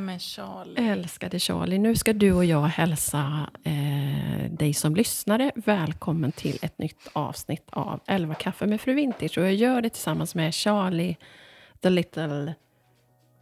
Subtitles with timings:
[0.00, 0.90] Men Charlie.
[0.90, 6.78] Älskade Charlie, nu ska du och jag hälsa eh, dig som lyssnare välkommen till ett
[6.78, 9.38] nytt avsnitt av 11 kaffe med fru Vintage.
[9.38, 11.16] Och jag gör det tillsammans med Charlie,
[11.82, 12.54] the little...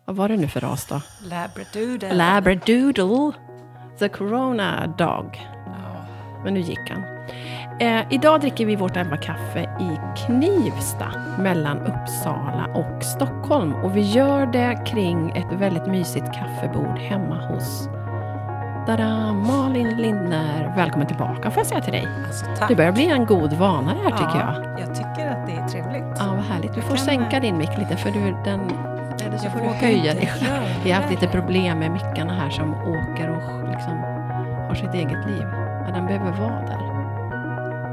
[0.05, 1.03] Vad var det nu för ras då?
[1.23, 2.15] Labradoodle.
[2.15, 3.33] Labradoodle,
[3.99, 5.41] the corona dog.
[5.67, 6.07] Ja.
[6.45, 7.03] Men nu gick han.
[7.83, 13.75] Eh, idag dricker vi vårt 11 kaffe i Knivsta mellan Uppsala och Stockholm.
[13.75, 17.89] Och vi gör det kring ett väldigt mysigt kaffebord hemma hos
[18.87, 20.73] Tada, Malin Lindner.
[20.77, 22.09] Välkommen tillbaka får jag säga till dig.
[22.27, 22.69] Alltså, tack.
[22.69, 24.55] Det börjar bli en god vana det här tycker jag.
[24.65, 26.19] ja, jag tycker att det är trevligt.
[26.19, 26.75] Ja, vad härligt.
[26.75, 28.61] Du får sänka din mick lite för du, den...
[29.27, 30.33] Eller så Jag får du höja dig.
[30.85, 33.99] Vi har haft lite problem med mickarna här som åker och liksom
[34.69, 35.47] har sitt eget liv.
[35.87, 36.92] Ja, den behöver vara där.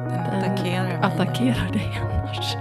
[0.09, 0.95] Den Den attackerar mig.
[1.01, 2.53] attackerar dig annars.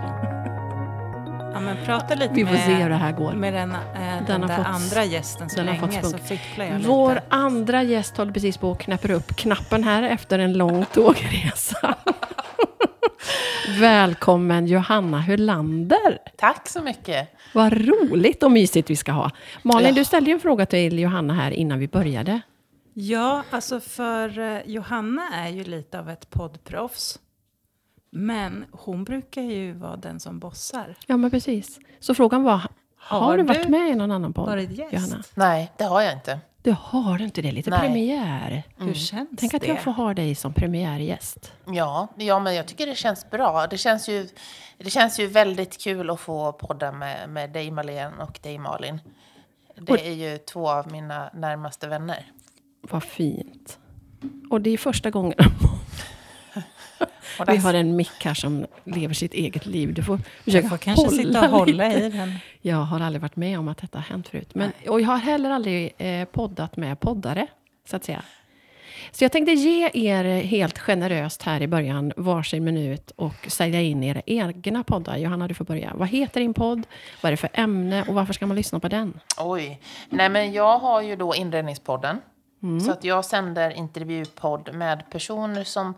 [1.54, 3.32] Ja, men prata lite Vi får med, se hur det här går.
[3.32, 3.78] med den, eh,
[4.26, 7.14] den, har där fått- andra gästen så den har länge fått så fipplar jag Vår
[7.14, 7.22] lite.
[7.28, 11.94] andra gäst håller precis på och knäpper upp knappen här efter en lång tågresa.
[13.80, 16.18] Välkommen Johanna Hylander.
[16.36, 17.28] Tack så mycket.
[17.54, 19.30] Vad roligt och mysigt vi ska ha.
[19.62, 19.94] Malin, Ja.
[19.94, 22.40] du ställde ju en fråga till Johanna här innan vi började.
[22.94, 27.18] Ja, alltså för eh, Johanna är ju lite av ett poddproffs.
[28.10, 30.96] Men hon brukar ju vara den som bossar.
[31.06, 31.78] Ja, men precis.
[32.00, 32.62] Så frågan var,
[32.96, 34.46] har, Har du varit med i någon annan podd?
[34.46, 34.92] varit gäst?
[34.92, 35.22] Johanna?
[35.34, 36.40] Nej, det har jag inte.
[36.62, 37.80] Du har inte det, lite Nej.
[37.80, 38.62] premiär.
[38.76, 39.66] Hur känns Tänk att det?
[39.68, 41.52] jag får ha dig som premiärgäst.
[41.66, 43.66] Ja, ja, men jag tycker det känns bra.
[43.66, 44.28] Det känns ju,
[44.78, 49.00] det känns ju väldigt kul att få podda med, med dig Malin och dig Malin.
[49.76, 52.32] Det Och- är ju två av mina närmaste vänner.
[52.80, 53.78] Vad fint.
[54.50, 55.34] Och det är första gången
[57.46, 59.94] vi har en mick här som lever sitt eget liv.
[59.94, 62.00] Du får försöka får kanske sitta och hålla lite.
[62.00, 62.34] i den.
[62.60, 64.54] Jag har aldrig varit med om att detta har hänt förut.
[64.54, 67.46] Men, och jag har heller aldrig eh, poddat med poddare,
[67.90, 68.22] så att säga.
[69.10, 74.02] Så jag tänkte ge er helt generöst här i början varsin minut och sälja in
[74.02, 75.16] era egna poddar.
[75.16, 75.92] Johanna, du får börja.
[75.94, 76.86] Vad heter din podd?
[77.20, 78.04] Vad är det för ämne?
[78.08, 79.20] Och varför ska man lyssna på den?
[79.38, 79.80] Oj.
[80.08, 82.20] Nej, men jag har ju då Inredningspodden.
[82.86, 85.94] Så att jag sänder intervjupodd med personer som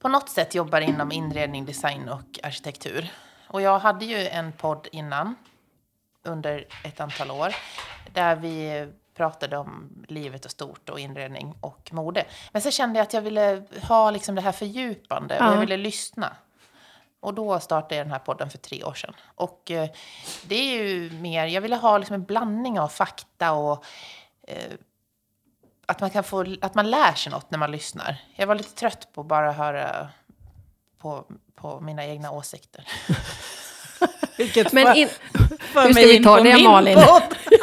[0.00, 3.12] på något sätt jobbar inom inredning, design och arkitektur.
[3.48, 5.34] Och jag hade ju en podd innan,
[6.24, 7.54] under ett antal år,
[8.12, 12.24] där vi pratade om livet och stort och inredning och mode.
[12.52, 15.52] Men så kände jag att jag ville ha liksom det här fördjupande och Ja.
[15.52, 16.36] jag ville lyssna.
[17.20, 19.14] Och då startade jag den här podden för tre år sedan.
[19.34, 19.88] Och eh,
[20.44, 23.84] det är ju mer, jag ville ha liksom en blandning av fakta och
[24.48, 24.72] eh,
[25.90, 28.16] att man kan få, att man lär sig något när man lyssnar.
[28.36, 30.08] Jag var lite trött på att bara höra
[30.98, 31.24] på,
[31.54, 32.84] på mina egna åsikter.
[34.38, 35.08] Vilket Men in,
[35.72, 36.94] för hur ska mig vi in ta på det, min Malin?
[36.94, 37.36] podd.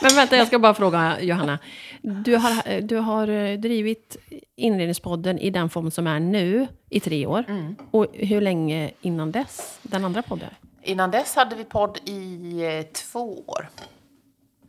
[0.00, 1.58] men vänta, jag ska bara fråga Johanna.
[2.02, 4.16] Du har, du har eh, drivit
[4.56, 7.44] Inredningspodden i den form som är nu i tre år.
[7.90, 9.78] Och hur länge innan dess?
[9.82, 10.50] Den andra podden?
[10.82, 13.68] Innan dess hade vi podd i eh, två år.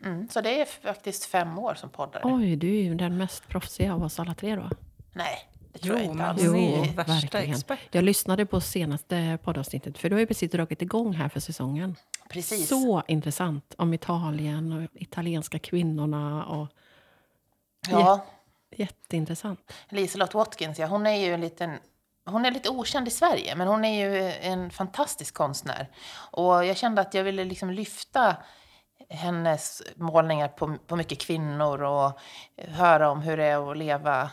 [0.07, 2.22] Mm, så det är faktiskt fem år som poddare.
[2.25, 4.69] Oj, du är ju den mest proffsiga av oss alla tre då.
[5.13, 5.38] Nej,
[5.73, 6.44] det tror jag Jo, inte men alls.
[6.44, 7.51] är ju värsta verkligen.
[7.51, 7.79] expert.
[7.91, 11.96] Jag lyssnade på senaste poddavsnittet, för du har ju precis dragit igång här för säsongen.
[12.29, 12.67] Precis.
[12.69, 16.46] Så intressant om Italien och italienska kvinnorna.
[16.46, 16.67] Och
[17.90, 18.25] Ja,
[18.75, 19.73] jätteintressant.
[19.90, 21.78] Liselott Watkins, ja, hon är ju en liten...
[22.25, 25.88] Hon är lite okänd i Sverige, men hon är ju en fantastisk konstnär.
[26.31, 28.35] Och jag kände att jag ville liksom lyfta
[29.09, 32.19] hennes målningar på, på mycket kvinnor och
[32.57, 34.31] höra om hur det är att leva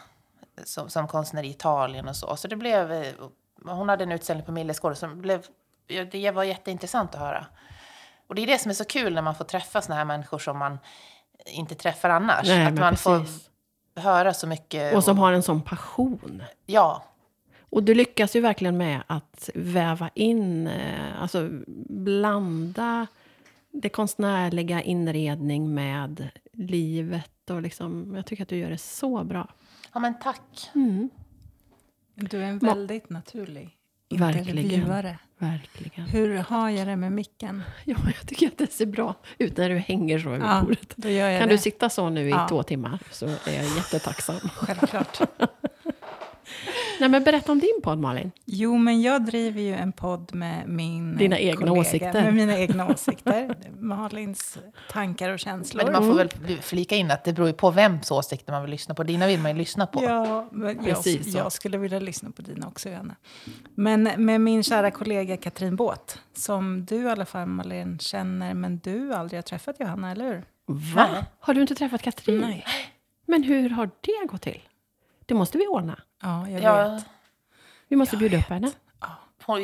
[0.64, 2.36] som, som konstnär i Italien och så.
[2.36, 3.14] Så det blev...
[3.64, 5.46] Hon hade en utställning på Millesgård som blev...
[6.12, 7.46] Det var jätteintressant att höra.
[8.26, 10.38] Och det är det som är så kul när man får träffa såna här människor
[10.38, 10.78] som man
[11.46, 12.48] inte träffar annars.
[12.48, 13.04] Nej, att man precis.
[13.94, 14.94] får höra så mycket.
[14.94, 16.42] Och som har en sån passion.
[16.66, 17.04] Ja,
[17.70, 21.48] Och du lyckas ju verkligen med att väva in, eh, alltså
[21.88, 23.06] blanda
[23.82, 27.50] det konstnärliga inredning med livet.
[27.50, 29.54] Och liksom, jag tycker att du gör det så bra.
[29.94, 30.70] ja men tack.
[30.74, 31.10] Mm,
[32.14, 33.76] Du är en Ma- väldigt naturlig
[34.08, 34.58] Verkligen.
[34.58, 35.18] intervjuare.
[35.38, 36.08] verkligen.
[36.08, 37.62] Hur har jag det med micken?
[37.84, 40.92] Ja, jag tycker att det ser bra ut när du hänger så över Ja, bordet.
[40.96, 41.54] då gör jag Kan det.
[41.54, 42.46] du sitta så nu i Ja.
[42.48, 44.36] två timmar så är jag jättetacksam.
[44.38, 45.20] Självklart.
[47.00, 48.30] Nej, men berätta om din podd, Malin.
[48.44, 52.22] Jo, men jag driver ju en podd med min Dina egna kollega, åsikter.
[52.22, 53.54] Med mina egna åsikter.
[53.80, 54.58] Malins
[54.90, 55.84] tankar och känslor.
[55.84, 58.70] Men man får väl flika in att det beror ju på vems åsikter man vill
[58.70, 59.02] lyssna på.
[59.02, 60.04] Dina vill man ju lyssna på.
[60.04, 63.16] Ja, men jag, jag skulle vilja lyssna på dina också, Johanna.
[63.74, 68.78] Men med min kära kollega Katrin Båt, som du i alla fall, Malin, känner, men
[68.78, 70.44] du aldrig har träffat Johanna, eller hur?
[70.66, 71.08] Va?
[71.12, 71.24] Nej.
[71.40, 72.40] Har du inte träffat Katrin?
[72.40, 72.64] Nej.
[73.26, 74.60] Men hur har det gått till?
[75.26, 76.00] Det måste vi ordna.
[76.22, 77.04] Ja, jag Jag, vet.
[77.88, 78.44] Vi måste Jag bjuda vet.
[78.46, 78.70] upp henne.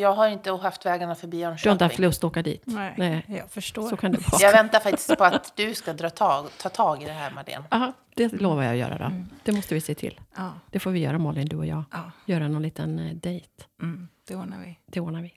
[0.00, 2.04] jag har inte haft vägarna förbi Du har inte haft Jönköping.
[2.04, 2.62] lust att åka dit?
[2.66, 3.24] Nej, Nej.
[3.28, 3.88] jag förstår.
[3.88, 4.42] Så kan det vara.
[4.42, 7.64] Jag väntar faktiskt på att du ska dra tag, ta tag i det här, Madeleine.
[7.70, 9.14] Ja, det lovar jag att göra då.
[9.42, 10.20] Det måste vi se till.
[10.36, 11.84] Ja, Det får vi göra Malin, du och jag.
[11.92, 13.48] ja Göra någon liten eh, dejt.
[13.82, 14.78] mm, det ordnar vi.
[14.86, 15.34] Det ordnar vi.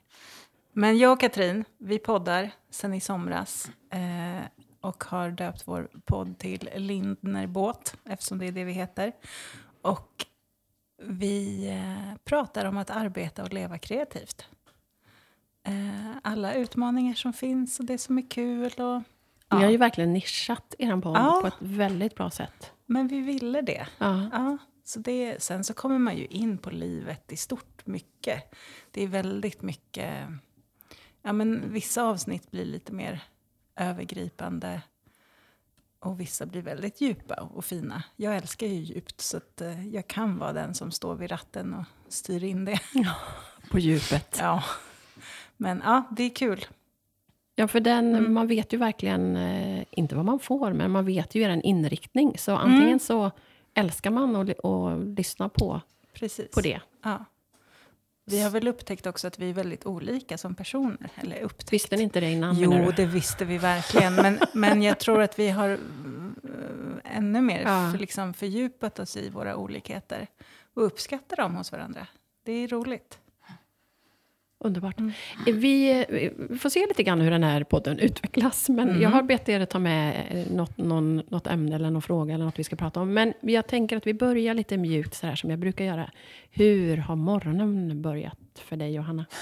[0.72, 4.44] Men jag och Katrin, vi poddar sen i somras eh,
[4.80, 9.12] och har döpt vår podd till Lindner Båt, eftersom det är det vi heter.
[9.84, 10.26] Och
[11.02, 14.48] vi eh, pratar om att arbeta och leva kreativt.
[15.62, 18.72] Eh, alla utmaningar som finns och det som är kul.
[18.72, 19.02] Och, Ni
[19.48, 19.70] har ja.
[19.70, 21.38] ju verkligen nischat er podd Ja.
[21.40, 22.72] på ett väldigt bra sätt.
[22.86, 23.86] Men vi ville det.
[23.98, 24.28] Ja.
[24.32, 28.54] Ja, så det, sen så kommer man ju in på livet i stort mycket.
[28.90, 30.28] Det är väldigt mycket...
[31.22, 33.20] Ja, men vissa avsnitt blir lite mer
[33.76, 34.82] övergripande
[36.04, 38.02] och vissa blir väldigt djupa och fina.
[38.16, 41.74] Jag älskar ju djupt så att eh, jag kan vara den som står vid ratten
[41.74, 42.80] och styr in det.
[43.70, 44.36] På djupet.
[44.40, 44.62] Ja.
[45.56, 46.64] Men ja, det är kul.
[47.56, 48.34] Ja, för den, Mm.
[48.34, 52.38] man vet ju verkligen, eh, inte vad man får, men man vet ju er inriktning.
[52.38, 52.98] Så antingen Mm.
[52.98, 53.30] så
[53.74, 55.80] älskar man att att lyssna på,
[56.14, 56.50] Precis.
[56.50, 56.80] på det.
[57.04, 57.24] Ja.
[58.26, 61.10] Vi har väl upptäckt också att vi är väldigt olika som personer.
[61.16, 61.72] Eller upptäckt.
[61.72, 62.58] Visste ni inte det innan?
[62.58, 64.14] Jo, det visste vi verkligen.
[64.14, 65.78] Men, men jag tror att vi har eh,
[67.16, 67.90] ännu mer Ja.
[67.92, 70.26] för, liksom, fördjupat oss i våra olikheter
[70.74, 72.06] och uppskattar dem hos varandra.
[72.44, 73.18] Det är roligt.
[74.64, 74.98] Underbart.
[74.98, 75.12] Mm.
[75.46, 76.04] Vi,
[76.48, 78.68] vi får se lite grann hur den här podden utvecklas.
[78.68, 79.02] Men Mm.
[79.02, 82.34] jag har bett er att ta med eh, något, någon, något ämne eller någon fråga
[82.34, 83.14] eller något vi ska prata om.
[83.14, 86.10] Men jag tänker att vi börjar lite mjukt så här som jag brukar göra.
[86.50, 89.24] Hur har morgonen börjat för dig Johanna?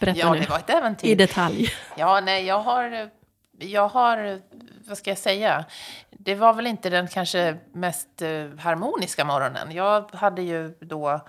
[0.00, 0.40] Berätta Ja, nu.
[0.40, 1.08] det var ett äventyr.
[1.08, 1.68] I detalj.
[1.96, 3.10] Ja, nej, jag har,
[3.58, 4.40] jag har,
[4.88, 5.64] vad ska jag säga?
[6.10, 9.72] Det var väl inte den kanske mest eh, harmoniska morgonen.
[9.72, 11.20] Jag hade ju då eh,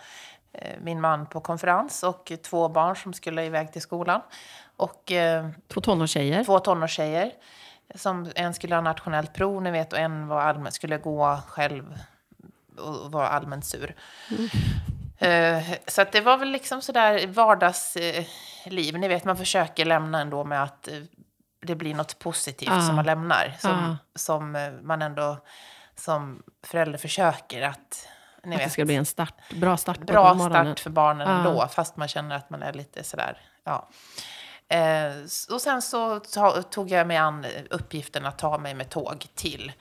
[0.82, 4.22] min man på konferens och två barn som skulle iväg till skolan.
[4.78, 6.44] Och eh, Två tonårstjejer.
[6.44, 7.32] två tonårstjejer.
[7.96, 12.00] Som en skulle ha nationellt prov, ni vet, och en var allmän, skulle gå själv
[12.78, 13.96] och var allmänt sur.
[15.18, 18.98] Eh, så det var väl liksom sådär vardagsliv.
[19.00, 20.94] Ni vet, man försöker lämna ändå med att eh,
[21.62, 22.82] det blir något positivt Ja.
[22.82, 23.54] som man lämnar.
[23.60, 23.98] Som, Ja.
[24.16, 25.38] som eh, man ändå
[25.96, 28.08] som förälder försöker att...
[28.46, 30.66] Ni Att det ska bli en start, bra start på bra morgonen.
[30.66, 31.38] start för barnen Ja.
[31.38, 33.90] ändå, fast man känner att man är lite sådär, ja.
[34.68, 35.14] Eh,
[35.52, 36.20] och sen så
[36.72, 39.72] tog jag mig an uppgiften att ta mig med tåg till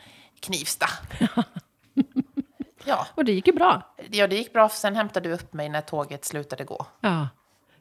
[0.41, 0.87] Knivsta.
[2.85, 3.95] ja, Och det gick ju bra.
[4.11, 4.69] ja, det gick bra.
[4.69, 6.87] för Sen hämtade du upp mig när tåget slutade gå.
[7.01, 7.29] Ja,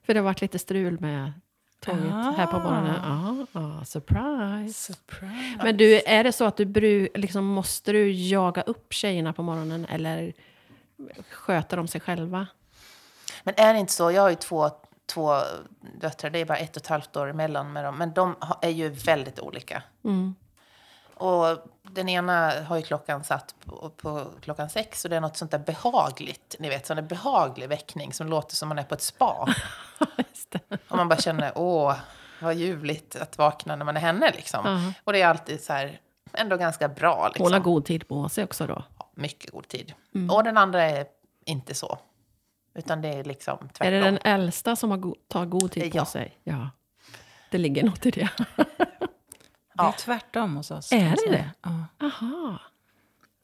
[0.05, 1.33] för det har varit lite strul med
[1.79, 2.95] tåget här på morgonen.
[3.03, 4.93] Ja, ja, surprise.
[4.93, 5.59] Surprise.
[5.63, 9.43] Men du, är det så att du bru, liksom, måste du jaga upp tjejerna på
[9.43, 10.33] morgonen eller
[11.29, 12.47] sköter de sig själva?
[13.43, 14.11] Men är det inte så?
[14.11, 14.69] Jag har ju två,
[15.05, 15.39] två
[16.01, 17.97] döttrar, det är bara ett och ett halvt år emellan med dem.
[17.97, 19.83] Men de är ju väldigt olika.
[20.03, 20.35] Mm.
[21.15, 25.37] Och den ena har ju klockan satt på, på klockan sex och det är något
[25.37, 28.93] sånt där behagligt, ni vet, sån där behaglig väckning som låter som man är på
[28.93, 29.47] ett spa.
[30.87, 31.95] Och man bara känner, åh,
[32.41, 34.65] vad ljuvligt att vakna när man är henne liksom.
[34.65, 34.93] Ja.
[35.03, 35.99] Och det är alltid så här,
[36.33, 37.43] ändå ganska bra liksom.
[37.43, 38.83] Hon har god tid på sig också då.
[39.15, 39.93] Ja, mycket god tid.
[40.15, 40.29] Mm.
[40.29, 41.05] Och den andra är
[41.45, 41.99] inte så.
[42.73, 43.87] Utan det är liksom tvärtom.
[43.87, 46.05] Är det den äldsta som har go- tar god tid på Ja.
[46.05, 46.37] sig?
[46.43, 46.69] Ja.
[47.51, 48.29] Det ligger något i det.
[49.75, 49.95] Det är Ja.
[49.99, 50.91] tvärtom hos oss.
[50.91, 51.51] Är det säga.
[51.61, 51.85] Ja.
[52.07, 52.59] Aha.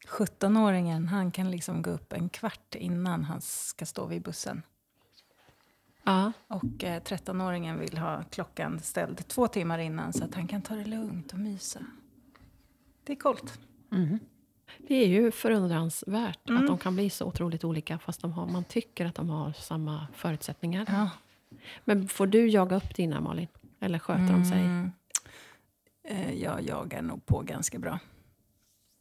[0.08, 4.62] 17-åringen, han kan liksom gå upp en kvart innan han ska stå vid bussen.
[6.04, 6.32] Ja.
[6.48, 10.76] Och eh, 13-åringen vill ha klockan ställd två timmar innan så att han kan ta
[10.76, 11.80] det lugnt och mysa.
[13.04, 13.60] Det är coolt.
[14.78, 16.62] Det är ju förundransvärt Mm.
[16.62, 19.52] att de kan bli så otroligt olika fast de har, man tycker att de har
[19.54, 20.86] samma förutsättningar.
[20.90, 21.10] Ja.
[21.86, 23.48] Men får du jaga upp dina, Malin?
[23.80, 24.60] Eller sköter de sig?
[24.60, 24.92] Mm.
[26.04, 28.00] Eh, jag jagar nog på ganska bra.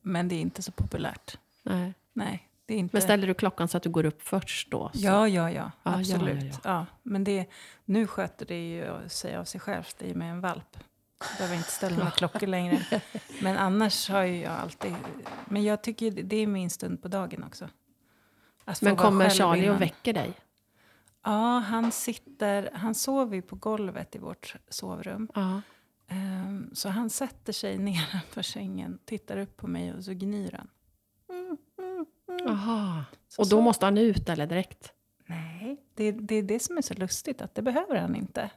[0.02, 1.38] Men det är inte så populärt.
[1.62, 1.94] Nej.
[2.12, 2.96] Nej, det är inte...
[2.96, 4.90] Men ställer du klockan så att du går upp först då?
[4.94, 4.98] Så.
[5.00, 5.52] Ja, ja, ja.
[5.52, 6.44] Ja, ja, Absolut.
[6.44, 7.46] ja, Ja, Men det,
[7.84, 10.76] nu sköter det ju sig av sig självt i och med en valp.
[11.38, 13.02] Behöver inte ställa några klockor längre.
[13.42, 14.94] Men annars har ju jag alltid...
[15.44, 17.68] Men jag tycker det är min stund på dagen också.
[18.80, 19.78] Men kommer Charlie och innan.
[19.78, 20.32] väcker dig?
[21.24, 22.70] Ja, han sitter...
[22.74, 25.28] Han sover ju på golvet i vårt sovrum.
[25.34, 25.60] Ja.
[26.08, 30.68] Ehm, så han sätter sig nedanför sängen, tittar upp på mig och så gnyr han.
[32.48, 33.04] Aha.
[33.28, 33.60] Så, Och då så.
[33.60, 34.92] måste han ut eller direkt?
[35.26, 38.50] Nej, det, det är det som är så lustigt, att det behöver han inte.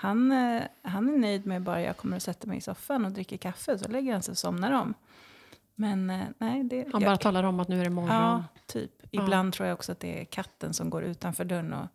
[0.00, 3.12] Han, eh, han är nöjd med bara jag kommer och sätter mig i soffan och
[3.12, 4.94] dricker kaffe, så lägger han sig och somnar om.
[5.74, 6.86] Men eh, nej, det...
[6.92, 8.16] Han bara talar om att nu är det morgon.
[8.16, 8.90] Ja, typ.
[9.10, 11.86] Ibland tror jag också att det är katten som går utanför dörren och,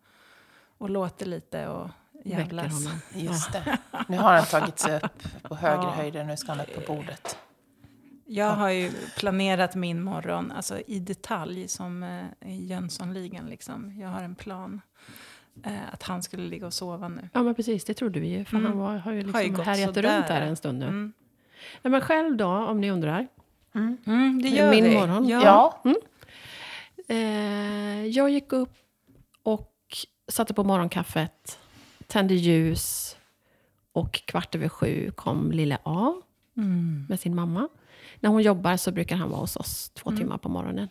[0.78, 1.90] och låter lite och
[2.24, 2.84] jävlas.
[2.84, 2.98] honom.
[3.14, 3.78] Just det.
[4.08, 5.90] Nu har han tagit sig upp på högre Ja.
[5.90, 6.24] höjder.
[6.24, 7.38] Nu ska han upp på bordet.
[8.24, 13.46] Jag har ju planerat min morgon alltså i detalj som eh, i Jönssonligan.
[13.46, 14.00] Liksom.
[14.00, 14.80] Jag har en plan.
[15.64, 17.28] Eh, att han skulle ligga och sova nu.
[17.32, 17.84] Ja, men precis.
[17.84, 18.44] Det trodde vi ju.
[18.44, 18.70] För Mm.
[18.70, 20.16] han var, har ju Har ju liksom härjat sådär.
[20.16, 20.86] runt där en stund nu.
[20.86, 21.12] Mm.
[21.82, 23.26] Nej, men själv då, om ni undrar.
[23.74, 24.94] Mm, det gör Min vi.
[24.94, 25.28] morgon.
[25.28, 25.42] Ja.
[25.84, 25.92] Ja,
[27.08, 28.74] Eh, jag gick upp
[29.42, 29.72] och
[30.28, 31.58] satte på morgonkaffet,
[32.06, 33.16] tände ljus
[33.92, 36.14] och kvart över sju kom lille A
[36.56, 37.06] Mm.
[37.08, 37.68] med sin mamma.
[38.20, 40.20] När hon jobbar så brukar han vara hos oss två Mm.
[40.20, 40.88] timmar på morgonen.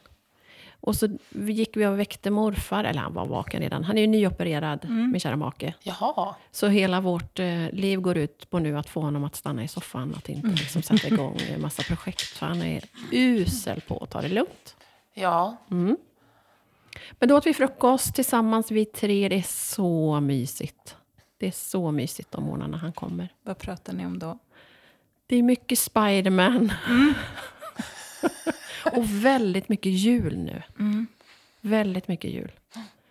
[0.85, 3.83] Och så gick vi och väckte morfar, eller han var vaken redan.
[3.83, 5.11] Han är ju nyopererad, Mm.
[5.11, 5.73] min kära make.
[5.83, 6.35] jaha.
[6.51, 9.67] Så hela vårt eh, liv går ut på nu att få honom att stanna i
[9.67, 10.13] soffan.
[10.17, 12.21] Att inte liksom, sätta igång en massa projekt.
[12.21, 14.75] För han är usel på att ta det lugnt.
[15.13, 15.97] Ja, Mm.
[17.19, 19.29] Men då åt vi frukost tillsammans vi tre.
[19.29, 19.41] Det är
[19.75, 20.95] så mysigt.
[21.37, 23.29] Det är så mysigt de morgnarna han kommer.
[23.43, 24.39] Vad pratar ni om då?
[25.27, 26.71] Det är mycket Spiderman.
[28.93, 30.63] och väldigt mycket jul nu.
[30.79, 31.07] Mm.
[31.61, 32.51] Väldigt mycket jul.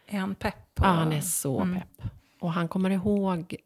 [0.06, 0.74] Är han pepp?
[0.74, 0.84] På...
[0.84, 1.80] Ja, han är så Mm.
[1.80, 2.08] pepp.
[2.40, 3.56] Och han kommer ihåg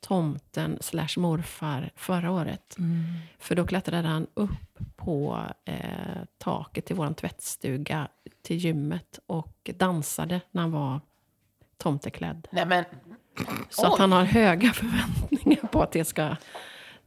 [0.00, 2.78] tomten slash morfar förra året.
[2.78, 3.04] Mm.
[3.38, 5.76] För då klättrade han upp på eh,
[6.38, 8.08] taket till vår tvättstuga,
[8.42, 11.00] till gymmet och dansade när han var
[11.76, 12.48] tomteklädd.
[12.50, 12.84] nej men
[13.70, 16.36] Så att han har höga förväntningar på att det ska,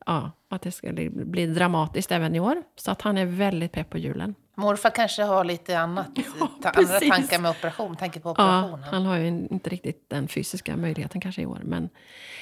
[0.08, 2.64] ja, att det ska bli, dramatiskt även i år.
[2.76, 4.36] Så att han är väldigt pepp på julen.
[4.56, 6.08] morfar kanske har lite annat,
[6.62, 8.84] ta, andra tankar med operation, tanke på Ja, operationen.
[8.84, 11.60] han har ju inte riktigt den fysiska möjligheten kanske i år.
[11.64, 11.90] Men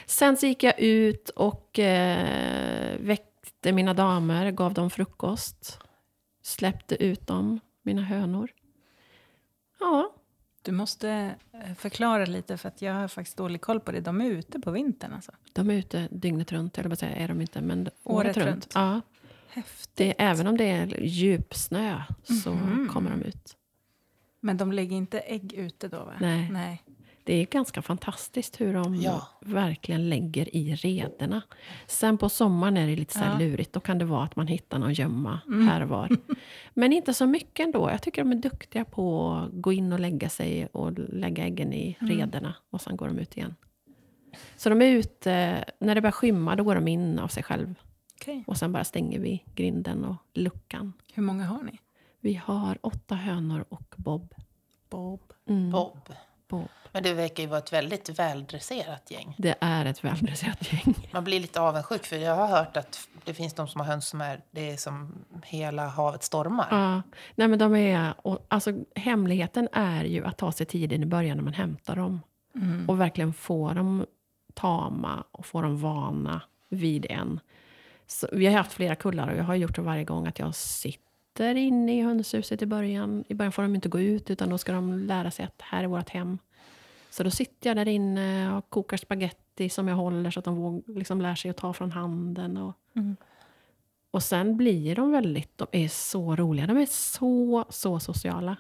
[0.06, 5.80] sen så gick jag ut och eh, väckte mina damer, gav dem frukost.
[6.44, 8.50] Släppte ut dem, mina hönor.
[9.80, 10.14] Ja,
[10.66, 14.00] Du måste eh, förklara lite, för att jag har faktiskt dålig koll på det.
[14.02, 15.32] De är ute på vintern alltså.
[15.54, 18.48] de är ute dygnet runt, eller vad säga, är de inte, men året, Året runt.
[18.50, 18.72] runt.
[18.76, 19.02] Ja,
[19.50, 19.92] Häftigt.
[19.96, 22.02] det, även om det är djupsnö
[22.44, 22.88] så Mhm.
[22.94, 23.56] kommer de ut.
[24.40, 25.98] Men de lägger inte ägg ute då?
[26.04, 26.14] Va?
[26.20, 26.50] Nej.
[26.52, 26.84] Nej.
[27.26, 29.28] Det är ganska fantastiskt hur de Ja.
[29.42, 31.42] verkligen lägger i rederna.
[31.88, 33.38] Sen på sommaren är det lite så Ja.
[33.40, 33.74] lurigt.
[33.74, 35.40] Då kan det vara att man hittar någon gömma
[35.70, 36.10] här och var.
[36.74, 37.90] Men inte så mycket ändå.
[37.90, 41.74] Jag tycker de är duktiga på att gå in och lägga sig och lägga äggen
[41.74, 42.56] i rederna.
[42.70, 43.56] Och sen går de ut igen.
[44.58, 47.76] Så de är ute, när det börjar skymma, då går de in av sig själv.
[48.22, 48.44] Okej.
[48.48, 50.94] Och sen bara stänger vi grinden och luckan.
[51.14, 51.80] Hur många har ni?
[52.20, 54.34] Vi har åtta hönor och Bob.
[54.90, 55.22] Bob.
[55.50, 55.98] Mm, Bob.
[56.48, 56.68] Bob.
[56.92, 59.36] Men det verkar ju vara ett väldigt väldresserat gäng.
[59.38, 61.10] Det är ett väldresserat gäng.
[61.12, 64.08] Man blir lite avundsjuk för jag har hört att det finns de som har höns
[64.08, 66.68] som är, det är som hela havet stormar.
[66.72, 67.02] Ja,
[67.36, 71.38] nej men de är, och, alltså, hemligheten är ju att ta sig tiden i början
[71.38, 72.22] när man hämtar dem.
[72.56, 72.90] Mm.
[72.90, 74.06] Och verkligen få dem
[74.54, 77.40] tama och få dem vana vid en.
[78.08, 80.56] Så, vi har haft flera kullar och jag har gjort det varje gång att jag
[80.56, 81.06] sitter
[81.44, 83.24] inne i hönshuset i början.
[83.28, 85.84] I början får de inte gå ut utan då ska de lära sig att här
[85.84, 86.38] är vårt hem.
[87.10, 90.56] Så då sitter jag där inne och kokar spaghetti som jag håller så att de
[90.56, 92.58] våg, liksom lär sig att ta från handen.
[92.58, 93.16] Och, Mm.
[94.12, 96.68] och sen blir de väldigt, de är så roliga.
[96.68, 98.58] De är så, så sociala.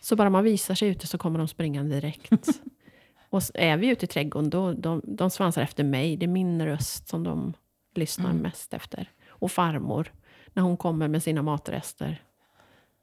[0.00, 2.30] Så bara man visar sig ute så kommer de springande direkt.
[3.30, 6.16] och är vi ute i trädgården, då, de, de svansar efter mig.
[6.16, 7.52] Det är min röst som de
[7.94, 8.42] lyssnar Mm.
[8.42, 9.10] mest efter.
[9.28, 10.12] Och farmor,
[10.56, 12.22] när hon kommer med sina matrester,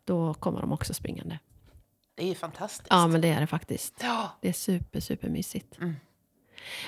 [0.06, 1.40] då kommer de också springande.
[2.16, 2.88] Det är ju fantastiskt.
[2.90, 3.94] Ja, men det är det faktiskt.
[4.02, 4.32] Ja.
[4.42, 5.78] Det är super, super mysigt.
[5.78, 5.94] Mm.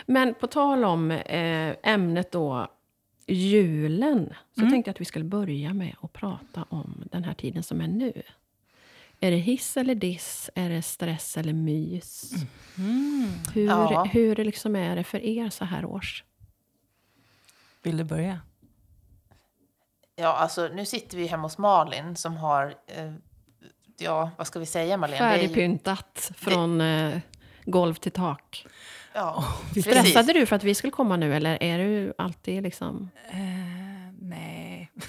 [0.06, 2.68] Men på tal om eh, ämnet då,
[3.28, 4.72] julen, så Mm.
[4.72, 7.88] tänkte jag att vi skulle börja med att prata om den här tiden som är
[7.88, 8.22] nu.
[9.20, 10.50] Är det hiss eller diss?
[10.56, 12.32] Är det stress eller mys?
[12.78, 13.30] Mm.
[13.54, 14.04] Hur, Ja.
[14.04, 16.24] hur liksom är det för er så här års?
[17.84, 18.40] Vill du börja?
[20.16, 23.14] Ja, alltså nu sitter vi hemma hos Malin som har, eh,
[23.98, 25.18] ja, vad ska vi säga Malin?
[25.18, 27.20] Det ju- Färdigpyntat från eh,
[27.66, 28.66] golv till tak.
[29.14, 29.44] Ja,
[29.82, 33.10] Stressade du för att vi skulle komma nu eller är du alltid liksom...
[33.30, 33.38] Eh,
[34.22, 34.92] nej.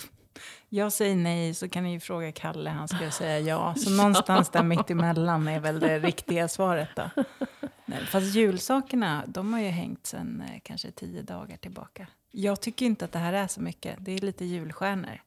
[0.69, 2.71] Jag säger nej, så kan ni ju fråga Kalle.
[2.71, 3.75] Han ska säga ja.
[3.75, 6.89] Så någonstans där mitt emellan är väl det riktiga svaret.
[6.97, 7.11] Då.
[7.85, 12.07] Nej, fast julsakerna, de har ju hängt sen eh, kanske tio dagar tillbaka.
[12.39, 13.97] Jag tycker inte att det här är så mycket.
[14.01, 15.23] Det är lite julstjärnor.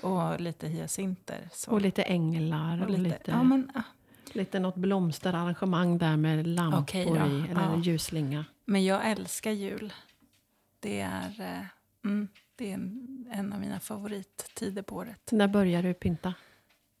[0.00, 1.48] Och lite hyacinter.
[1.52, 1.70] Så.
[1.70, 2.84] Och lite änglar.
[2.84, 3.82] Och lite, ja, men, ah,
[4.32, 7.50] lite något blomsterarrangemang där med lampor då, i.
[7.50, 7.76] Eller ja.
[7.82, 8.44] ljusslinga.
[8.64, 9.92] men jag älskar jul.
[10.80, 11.64] Det är, eh,
[12.04, 15.28] mm, det är en, en av mina favorittider på året.
[15.32, 16.34] När börjar du pynta?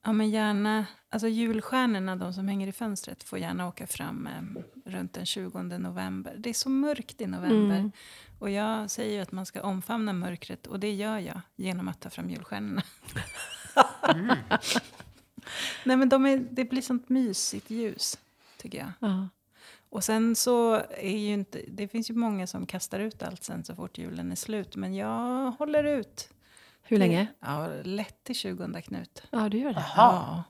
[0.06, 4.62] Ja, men gärna, alltså julstjärnorna, de som hänger i fönstret, får gärna åka fram eh,
[4.90, 6.34] runt den 20 november.
[6.38, 7.76] Det är så mörkt i november.
[7.76, 7.92] Mm.
[8.38, 12.00] Och jag säger ju att man ska omfamna mörkret, och det gör jag genom att
[12.00, 12.82] ta fram julstjärnorna.
[15.84, 18.18] Nej, men de är, det blir sånt mysigt ljus,
[18.56, 18.92] tycker jag.
[19.00, 19.28] Ja.
[19.88, 23.64] Och sen så är ju inte, det finns ju många som kastar ut allt sen
[23.64, 24.76] så fort julen är slut.
[24.76, 26.30] Men jag håller ut.
[26.88, 27.26] Hur länge?
[27.40, 29.22] Ja, lätt till 20 Knut.
[29.30, 29.84] Ja, du gör det.
[29.96, 30.44] Ja.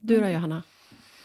[0.00, 0.62] Du då, Johanna?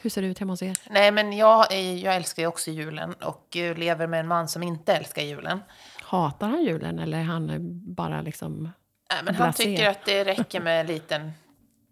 [0.01, 0.77] Hur ser det ut hemma hos er?
[0.89, 1.65] Nej, men jag,
[1.97, 5.59] jag älskar ju också julen och lever med en man som inte älskar julen.
[6.01, 7.51] Hatar han julen eller är han
[7.95, 8.63] bara liksom...
[9.11, 9.63] Nej, men han Blasé.
[9.63, 11.31] tycker att det räcker med en liten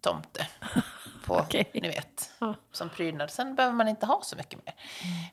[0.01, 0.47] tomte.
[1.25, 1.69] På, Okej.
[1.73, 2.55] ni vet, Ja.
[2.71, 3.31] som prydnad.
[3.31, 4.75] Sen behöver man inte ha så mycket mer.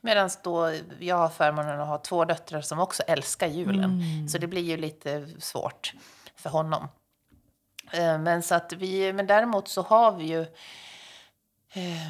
[0.00, 4.02] Medan då jag har förmånen att ha två döttrar som också älskar julen.
[4.28, 5.92] Så det blir ju lite svårt
[6.36, 6.88] för honom.
[7.92, 10.40] Eh, Men, så att vi, men däremot så har vi ju
[11.72, 12.08] eh,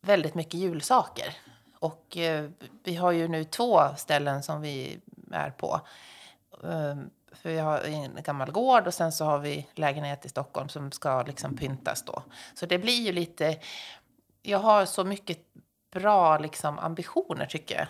[0.00, 1.36] väldigt mycket julsaker.
[1.78, 2.50] Och eh,
[2.84, 4.98] vi har ju nu två ställen som vi
[5.32, 5.80] är på.
[7.42, 10.92] För vi har en gammal gård och sen så har vi lägenhet i Stockholm som
[10.92, 12.22] ska liksom pyntas då.
[12.54, 13.58] Så det blir ju lite...
[14.42, 15.38] Jag har så mycket
[15.90, 17.86] bra liksom, ambitioner tycker jag.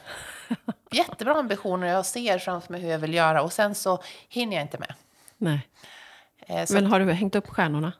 [0.98, 1.86] Jättebra ambitioner.
[1.86, 4.94] Jag ser framför mig hur jag vill göra och sen så hinner jag inte med.
[5.36, 5.68] Nej.
[6.38, 7.92] Eh, Men har du hängt upp stjärnorna?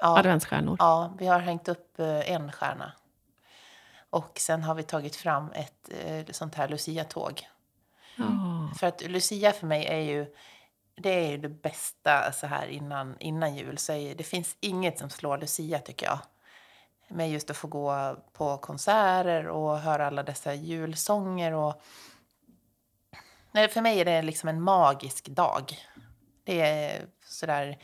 [0.00, 0.76] ja, Adventsstjärnor?
[0.78, 2.92] Ja, vi har hängt upp eh, en stjärna.
[4.10, 7.48] Och sen har vi tagit fram ett eh, sånt här Lucia-tåg.
[8.16, 8.24] Ja.
[8.78, 10.26] För att Lucia för mig är ju
[10.96, 13.78] det är ju det bästa så här innan, innan jul.
[13.78, 16.18] Så är, det finns inget som slår Lucia tycker jag.
[17.08, 21.52] Med just att få gå på konserter och höra alla dessa julsånger.
[21.52, 21.82] Och...
[23.52, 25.78] Nej, för mig är det liksom en magisk dag.
[26.44, 27.78] Det är sådär...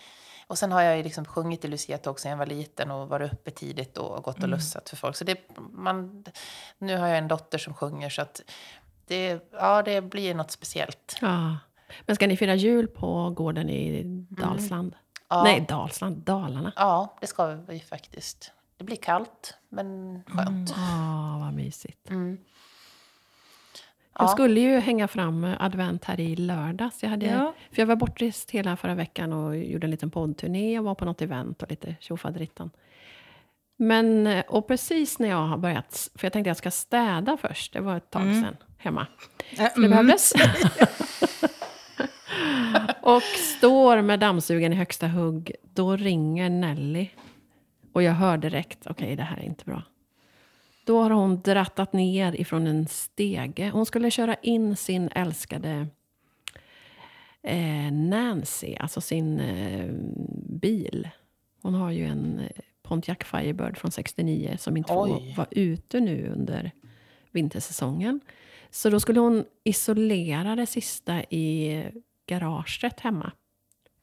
[0.47, 3.33] Och sen har jag ju liksom sjungit i Lucia-tåg sedan jag var liten och varit
[3.33, 5.17] uppe tidigt och gått och lussat för folk.
[5.17, 5.39] Så det,
[5.71, 6.25] man,
[6.79, 8.41] nu har jag en dotter som sjunger så att
[9.07, 11.17] det, ja, det blir något speciellt.
[11.21, 11.57] ja.
[12.07, 14.95] Men ska ni fira jul på gården i Dalsland?
[15.29, 15.43] Ja.
[15.43, 16.17] Nej, Dalsland.
[16.17, 16.73] Dalarna.
[16.77, 18.53] Ja, det ska vi faktiskt.
[18.77, 20.73] Det blir kallt, men skönt.
[20.77, 22.11] Ja, vad mysigt.
[22.11, 22.39] Mm.
[24.15, 24.29] Jag Ja.
[24.29, 27.03] skulle ju hänga fram advent här i lördags.
[27.03, 27.55] Jag, hade, Ja.
[27.73, 31.05] för jag var bortrest hela förra veckan och gjorde en liten poddturné och var på
[31.05, 32.71] något event och lite tjofaderittan.
[33.77, 37.81] Men, och precis när jag har börjat, för jag tänkte jag ska städa först, det
[37.81, 39.07] var ett tag sedan hemma.
[39.51, 39.91] Äh, Så det mm.
[39.91, 40.33] behövdes.
[43.03, 47.09] och står med dammsugaren i högsta hugg, då ringer Nelly.
[47.93, 49.83] Och jag hör direkt, okej det här är inte bra.
[50.85, 53.71] Då har hon drattat ner ifrån en stege.
[53.71, 55.87] Hon skulle köra in sin älskade
[57.43, 59.91] eh, Nancy, alltså sin eh,
[60.61, 61.09] bil.
[61.63, 65.35] Hon har ju en eh, Pontiac Firebird från 69 som inte får Oj.
[65.37, 66.71] vara ute nu under
[67.31, 68.21] vintersäsongen.
[68.71, 71.85] Så då skulle hon isolera det sista i
[72.31, 73.33] garaget hemma.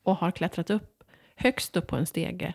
[0.03, 1.03] Och har klättrat upp,
[1.35, 2.53] högst upp på en stege,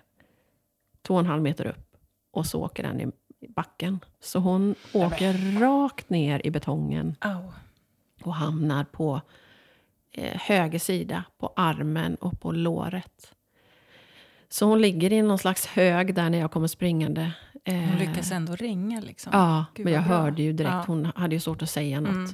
[1.02, 1.96] två och en halv meter upp.
[2.30, 3.06] Och så åker den i
[3.48, 4.00] backen.
[4.20, 7.52] Så hon åker rakt ner i betongen Au.
[8.22, 9.20] och hamnar på
[10.12, 13.34] eh, höger sida, på armen och på låret.
[14.48, 17.32] Så hon ligger i någon slags hög där när jag kommer springande.
[17.64, 19.30] Eh, Hon lyckas ändå ringa liksom.
[19.32, 20.16] Ja, Gud, men jag bra.
[20.16, 20.84] hörde ju direkt, Ja.
[20.86, 22.12] hon hade ju svårt att säga något.
[22.14, 22.30] Mm.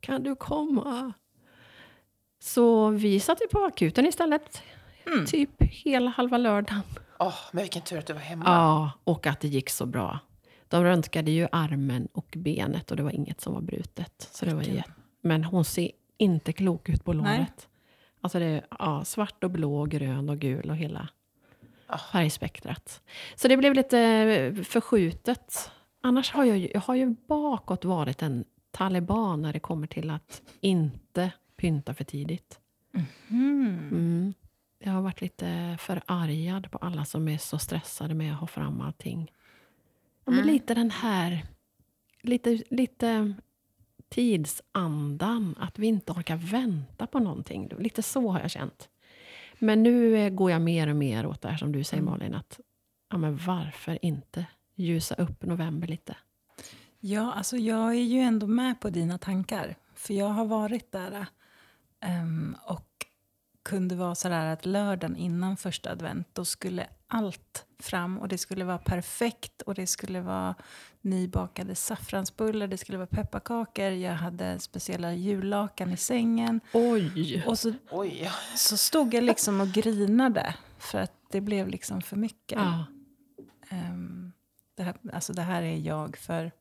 [0.00, 1.12] Kan du komma?
[2.40, 4.62] Så vi satt ju på akuten istället.
[5.06, 5.26] Mm.
[5.26, 6.80] Typ hela halva lördagen.
[7.18, 8.44] Åh, men vilken tur att du var hemma.
[8.46, 10.18] Ja, och att det gick så bra.
[10.68, 14.28] De röntgade ju armen och benet och det var inget som var brutet.
[14.32, 14.90] Så det var jätte...
[15.22, 17.38] Men hon ser inte klok ut på Nej.
[17.38, 17.68] låret.
[18.20, 21.08] Alltså det är ja, svart och blå, grön och gul och hela
[21.92, 21.98] Ah.
[21.98, 23.02] färgspektrat.
[23.36, 25.70] Så det blev lite eh, förskjutet.
[26.02, 30.10] Annars har jag, ju- jag har ju bakåt varit en taliban när det kommer till
[30.10, 32.60] att inte pynta för tidigt.
[32.94, 33.78] Mm.
[33.90, 34.34] Mm.
[34.78, 38.80] Jag har varit lite förargad på alla som är så stressade med att ha fram
[38.80, 39.32] allting.
[40.24, 40.52] Ja, men Mm.
[40.52, 41.46] Lite den här
[42.22, 43.34] lite, lite
[44.08, 47.68] tidsandan, att vi inte orkar vänta på någonting.
[47.78, 48.88] Lite så har jag känt.
[49.58, 52.12] Men nu går jag mer och mer åt det här som du säger Mm.
[52.12, 52.60] Malin, att
[53.10, 56.16] ja, men varför inte ljusa upp november lite?
[57.00, 59.76] Ja, alltså jag är ju ändå med på dina tankar.
[59.94, 61.26] För jag har varit där
[62.00, 63.06] ehm, och
[63.62, 68.64] kunde vara sådär att lördagen innan första advent, då skulle allt fram och det skulle
[68.64, 70.54] vara perfekt och det skulle vara
[71.00, 76.60] nybakade saffransbullar, det skulle vara pepparkakor, jag hade speciella jullakan i sängen.
[76.72, 77.44] Oj!
[77.46, 82.16] Och så, Oj, så stod jag liksom och grinade för att det blev liksom för
[82.16, 82.58] mycket.
[82.58, 82.84] Ja,
[83.70, 84.32] Ehm,
[84.74, 86.52] det, här, alltså det här är jag för...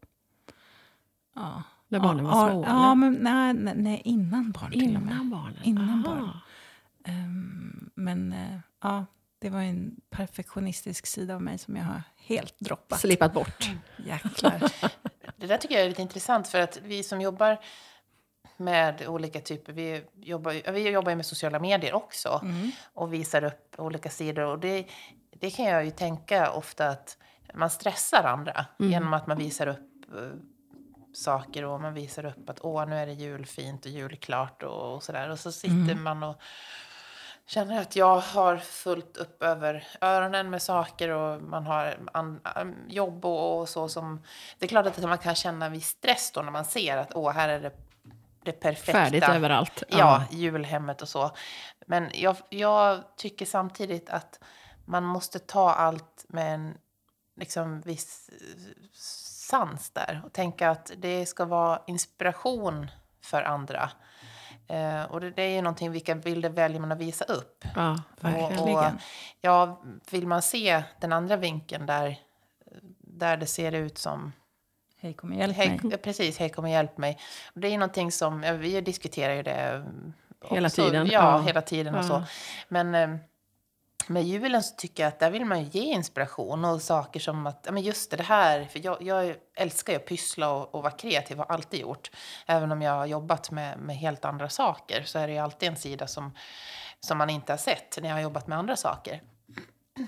[1.35, 1.63] Ja.
[1.89, 2.63] När barnen ja, var små?
[2.67, 2.95] Ja, eller?
[2.95, 5.13] men nej, nej, innan barn till och med.
[5.13, 5.63] Innan barnen?
[5.63, 6.15] Innan Aha.
[6.15, 6.29] barn.
[7.05, 9.05] Ehm, men eh, ja,
[9.39, 12.99] det var en perfektionistisk sida av mig som jag har helt droppat.
[12.99, 13.69] Slipat bort.
[14.05, 14.63] Jäklar.
[15.37, 17.57] Det där tycker jag är lite intressant för att vi som jobbar
[18.57, 22.71] med olika typer, vi jobbar, vi jobbar ju med sociala medier också Mm.
[22.93, 24.45] och visar upp olika sidor.
[24.45, 24.85] Och det,
[25.39, 27.17] det kan jag ju tänka ofta att
[27.53, 28.91] man stressar andra Mm.
[28.91, 30.29] genom att man visar upp eh,
[31.23, 35.03] saker och man visar upp att åh, nu är det julfint och julklart och, och
[35.03, 35.29] sådär.
[35.29, 36.35] Och så sitter man och
[37.45, 43.25] känner att jag har fullt upp över öronen med saker och man har an, jobb
[43.25, 44.23] och, och så som...
[44.59, 47.15] Det är klart att man kan känna en viss stress då när man ser att
[47.15, 47.71] åh, här är det
[48.43, 48.91] det perfekta.
[48.91, 49.83] Färdigt överallt.
[49.87, 51.31] Ja, julhemmet och så.
[51.87, 54.39] Men jag, jag tycker samtidigt att
[54.85, 56.77] man måste ta allt med en
[57.35, 58.29] liksom, viss
[59.49, 60.21] sans där.
[60.25, 63.89] Och tänka att det ska vara inspiration för andra.
[64.67, 67.65] Eh, och det, det är ju någonting, vilka bilder väljer man att visa upp?
[67.75, 68.59] Ja, Och, verkligen.
[68.75, 68.83] och,
[69.41, 69.81] ja,
[70.11, 72.19] vill man se den andra vinkeln där,
[72.97, 74.33] där det ser ut som
[75.01, 75.97] Hej, kom och hjälp Hej, mig.
[75.97, 77.17] precis, hej kom och hjälp mig.
[77.53, 79.85] Och det är någonting som, ja, vi diskuterar ju det.
[80.49, 80.83] Hela också.
[80.85, 81.41] tiden, Ja, ja.
[81.41, 82.07] hela tiden och Ja.
[82.07, 82.23] så.
[82.67, 83.17] Men eh,
[84.09, 87.47] med julen så tycker jag att där vill man ju ge inspiration och saker som
[87.47, 90.83] att, ja men just det, här, för jag, jag älskar ju att pyssla och, och
[90.83, 92.11] vara kreativ, har alltid gjort.
[92.45, 95.69] Även om jag har jobbat med, med helt andra saker så är det ju alltid
[95.69, 96.31] en sida som,
[96.99, 99.21] som man inte har sett när jag har jobbat med andra saker.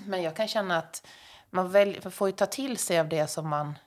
[0.06, 1.06] Men jag kan känna att
[1.50, 3.78] man, väl, man får ju ta till sig av det som man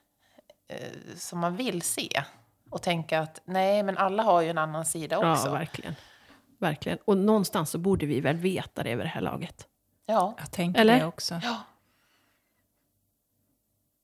[0.68, 2.24] eh, som man vill se.
[2.70, 5.48] Och tänka att nej, men alla har ju en annan sida också.
[5.48, 5.96] Ja, verkligen.
[6.60, 6.98] verkligen.
[7.06, 9.68] Och någonstans så borde vi väl veta det över det här laget.
[10.06, 10.36] Ja.
[10.38, 11.00] Jag tänker Eller?
[11.00, 11.40] det också.
[11.44, 11.64] Ja.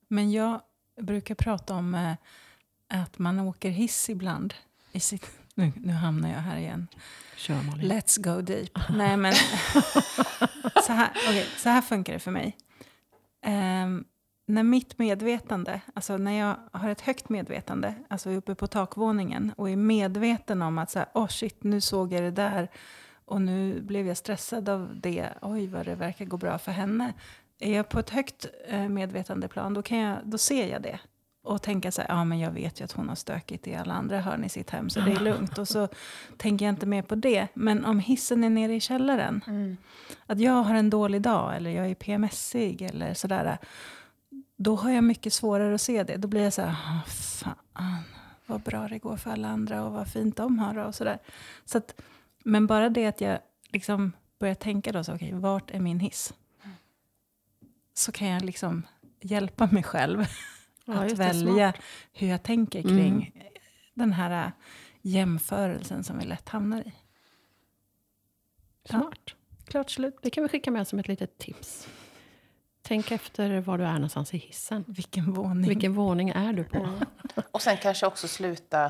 [0.07, 0.61] Men jag
[1.01, 2.13] brukar prata om eh,
[2.87, 4.53] att man åker hiss ibland.
[4.91, 6.87] I sitt, nu, nu hamnar jag här igen.
[7.35, 7.91] Kör Malin.
[7.91, 8.79] Let's go deep.
[8.89, 9.33] Nej, men
[10.83, 12.57] så, här, okej, så här funkar det för mig.
[13.41, 14.05] Ehm,
[14.45, 19.69] när mitt medvetande, alltså när jag har ett högt medvetande, alltså uppe på takvåningen och
[19.69, 22.69] är medveten om att så här, oh shit, nu såg jag det där
[23.31, 25.29] och nu blev jag stressad av det.
[25.41, 27.13] Oj, vad det verkar gå bra för henne.
[27.59, 30.99] Är jag på ett högt eh, medvetandeplan, då, kan jag, då ser jag det.
[31.43, 33.93] Och tänka så här, ja men jag vet ju att hon har stökigt i alla
[33.93, 35.57] andra hörn i sitt hem, så det är lugnt.
[35.57, 35.87] Och så
[36.37, 37.47] tänker jag inte mer på det.
[37.53, 39.77] Men om hissen är nere i källaren, Mm.
[40.25, 43.57] att jag har en dålig dag eller jag är PMSig eller sådär.
[44.57, 46.17] Då har jag mycket svårare att se det.
[46.17, 48.03] Då blir jag så här, "Ah, fan
[48.45, 51.17] vad bra det går för alla andra och vad fint de har och sådär.
[51.65, 52.01] Så att,
[52.43, 56.33] men bara det att jag liksom börjar tänka då, så, okej, vart är min hiss?
[57.93, 58.87] Så kan jag liksom
[59.21, 60.25] hjälpa mig själv
[60.85, 61.85] Ja, att välja smart.
[62.13, 63.43] hur jag tänker kring
[63.93, 64.51] den här äh,
[65.01, 66.93] jämförelsen som vi lätt hamnar i.
[68.85, 69.35] Smart.
[69.67, 70.17] Klart slut.
[70.21, 71.87] Det kan vi skicka med som ett litet tips.
[72.81, 74.85] Tänk efter var du är någonstans i hissen.
[74.87, 75.69] Vilken våning.
[75.69, 76.77] Vilken våning är du på?
[76.77, 76.99] Mm.
[77.51, 78.85] Och sen kanske också sluta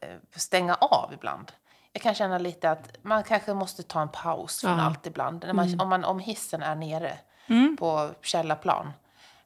[0.00, 1.52] eh, stänga av ibland.
[1.96, 4.80] Jag kan känna lite att man kanske måste ta en paus från Ja.
[4.84, 5.44] allt ibland.
[5.46, 7.76] När man, om, man, om hissen är nere Mm.
[7.76, 8.92] på källarplan,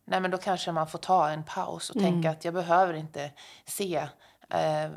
[0.04, 2.12] nej, men då kanske man får ta en paus och Mm.
[2.12, 3.30] tänka att jag behöver inte
[3.64, 3.96] se,
[4.50, 4.90] eh,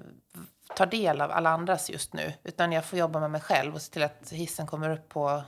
[0.75, 3.81] ta del av alla andras just nu, utan jag får jobba med mig själv och
[3.81, 5.43] se till att hissen kommer upp på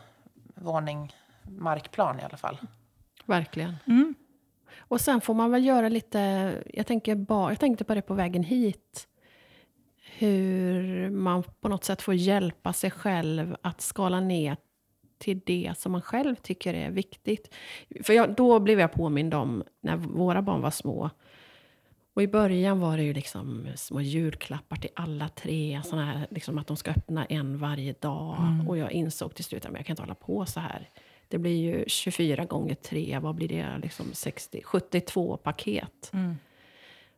[0.56, 2.58] våning, markplan i alla fall.
[3.26, 3.76] Verkligen.
[3.88, 4.16] Mm.
[4.78, 6.20] Och sen får man väl göra lite...
[6.74, 9.08] Jag, tänker ba, jag tänkte på det på vägen hit.
[10.06, 14.58] Hur man på något sätt får hjälpa sig själv att skala ner
[15.18, 17.54] till det som man själv tycker är viktigt.
[18.04, 21.10] För jag, då blev jag påmind om när våra barn var små.
[22.14, 25.82] Och i början var det ju liksom små julklappar till alla tre.
[25.84, 28.38] Såna här, liksom att de ska öppna en varje dag.
[28.68, 30.90] Och jag insåg till slut att jag kan inte hålla på så här.
[31.28, 33.78] Det blir ju 24 gånger 3, vad blir det?
[33.82, 36.10] Liksom 60, 72 paket.
[36.14, 36.36] Mm.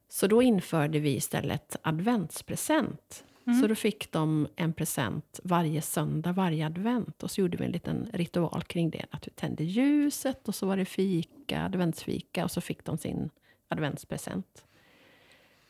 [0.10, 3.24] Så då införde vi istället adventspresent.
[3.62, 7.24] Så då fick de en present varje söndag, varje advent.
[7.24, 9.06] Och så gjorde vi en liten ritual kring det.
[9.12, 12.43] Att vi tände ljuset och så var det fika, adventsfika.
[12.43, 13.30] Och så fick de sin
[13.67, 14.65] adventspresent.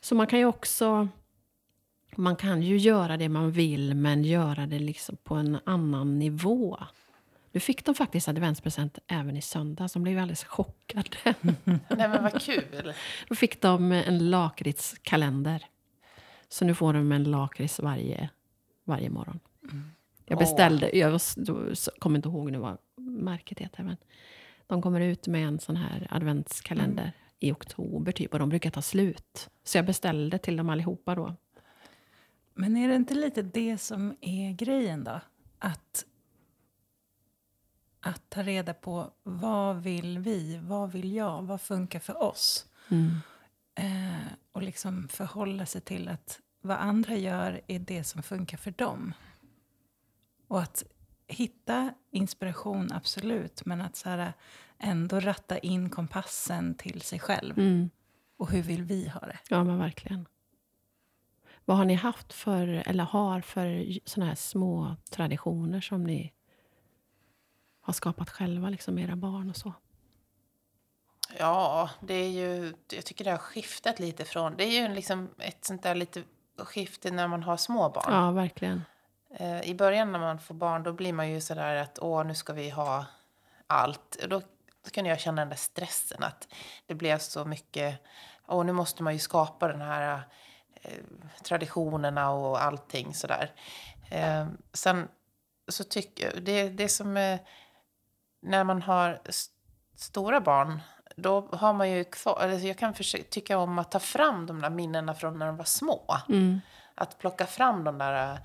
[0.00, 1.08] Så man kan ju också...
[2.16, 6.78] Man kan ju göra det man vill, men göra det liksom på en annan nivå.
[7.58, 11.08] Nu fick de faktiskt adventspresent även i söndag, som blev alldeles chockade.
[11.64, 12.92] Nej men vad kul.
[13.28, 15.64] Då fick de en lakritskalender.
[16.48, 18.30] Så nu får de en lakrits varje,
[18.84, 19.40] varje morgon.
[20.26, 23.96] Jag beställde, jag var- kommer inte ihåg nu vad märket heter, men
[24.66, 28.82] de kommer ut med en sån här adventskalender i oktober typ, och de brukar ta
[28.82, 29.48] slut.
[29.64, 31.34] Så jag beställde till dem allihopa då.
[32.54, 35.20] Men är det inte lite det som är grejen då?
[35.58, 36.04] Att,
[38.08, 42.66] att ta reda på vad vill vi, vad vill jag, vad funkar för oss?
[43.74, 48.70] Eh, och liksom förhålla sig till att vad andra gör är det som funkar för
[48.70, 49.14] dem.
[50.48, 50.84] Och att
[51.26, 54.32] hitta inspiration, absolut, men att så här,
[54.78, 57.58] ändå ratta in kompassen till sig själv.
[57.58, 57.90] Mm.
[58.36, 59.38] Och hur vill vi ha det?
[59.48, 60.26] Ja, men verkligen.
[61.64, 66.32] Vad har ni haft för, eller har för såna här små traditioner som ni
[67.88, 69.72] har skapat själva, liksom era barn och så?
[71.38, 75.30] Ja, det är ju, jag tycker det har skiftat lite från, det är ju liksom
[75.38, 76.22] ett sånt där lite
[76.58, 78.14] skifte när man har små barn.
[78.14, 78.82] Ja, verkligen.
[79.34, 82.34] Eh, I början när man får barn då blir man ju sådär att åh nu
[82.34, 83.06] ska vi ha
[83.66, 84.16] allt.
[84.22, 84.40] Och Då,
[84.84, 86.48] då kunde jag känna den där stressen att
[86.86, 88.02] det blev så mycket,
[88.46, 90.22] åh nu måste man ju skapa den här
[90.82, 90.92] eh,
[91.42, 93.52] traditionerna och allting sådär.
[94.10, 95.08] Eh, sen
[95.68, 97.38] så tycker jag, det, det som är,
[98.40, 99.46] när man har s-
[99.96, 100.80] stora barn
[101.16, 102.94] då har man ju kvar, eller jag kan
[103.30, 106.16] tycka om att ta fram de där minnena från när de var små.
[106.28, 106.60] Mm.
[106.94, 108.38] Att plocka fram de där, eh,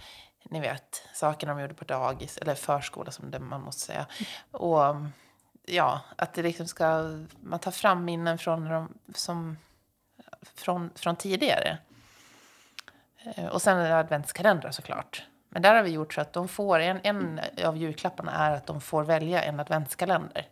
[0.49, 4.06] ni vet, sakerna de gjorde på dagis, eller förskola som det man måste säga.
[4.51, 4.95] Och
[5.65, 7.03] ja, att det liksom ska,
[7.41, 9.58] man tar fram minnen från, de, som,
[10.56, 11.77] från, från tidigare.
[13.23, 15.23] Eh, Och sen är det adventskalendrar såklart.
[15.53, 18.65] Men där har vi gjort så att de får, en, en av julklapparna är att
[18.67, 20.47] de får välja en adventskalender.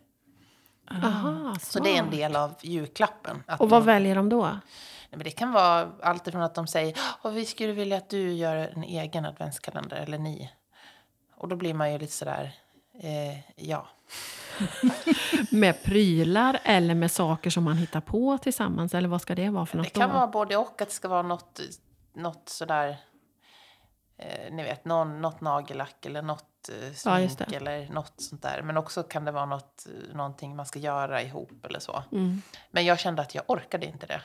[0.90, 3.42] Aha, Så det är en del av julklappen.
[3.46, 4.42] Att Och vad de- väljer de då?
[4.42, 4.58] Nej,
[5.10, 8.32] men det kan vara allt ifrån att de säger att vi skulle vilja att du
[8.32, 10.52] gör en egen adventskalender, eller ni.
[11.36, 12.52] Och då blir man ju lite sådär,
[13.02, 13.86] eh, ja.
[15.50, 18.94] Med prylar eller med saker som man hittar på tillsammans?
[18.94, 20.14] Eller vad ska det vara för Det något kan då?
[20.14, 21.60] vara både och, att det ska vara något,
[22.14, 22.96] något sådär,
[24.22, 26.94] eh, ni vet, någon, något nagellack eller något eh, Ja,
[27.28, 27.56] smink det.
[27.56, 28.62] eller något sånt där.
[28.62, 32.02] Men också kan det vara något, eh, någonting man ska göra ihop eller så.
[32.12, 32.42] Mm.
[32.70, 34.22] Men jag kände att jag orkade inte det.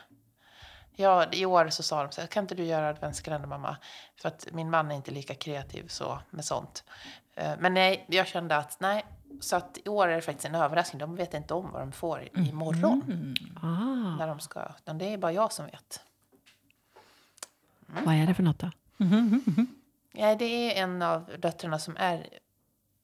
[0.99, 3.77] Ja, I år så sa de så här, kan inte du göra adventskalender mamma?
[4.21, 6.83] För att min man är inte lika kreativ så med sånt.
[7.36, 9.05] Eh, Men nej, jag kände att nej.
[9.39, 10.99] Så att i år är det faktiskt en överraskning.
[10.99, 13.01] De vet inte om vad de får i- imorgon.
[13.07, 13.33] Mm.
[13.63, 16.01] Ah, När de ska, utan det är bara jag som vet.
[17.86, 18.69] vad är det för något då?
[20.19, 22.30] Ja, det är en av döttrarna som är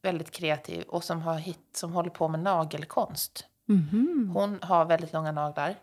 [0.02, 3.48] väldigt kreativ och som, har hit, som håller på med nagelkonst.
[3.66, 4.32] Mhm.
[4.34, 5.76] Hon har väldigt långa naglar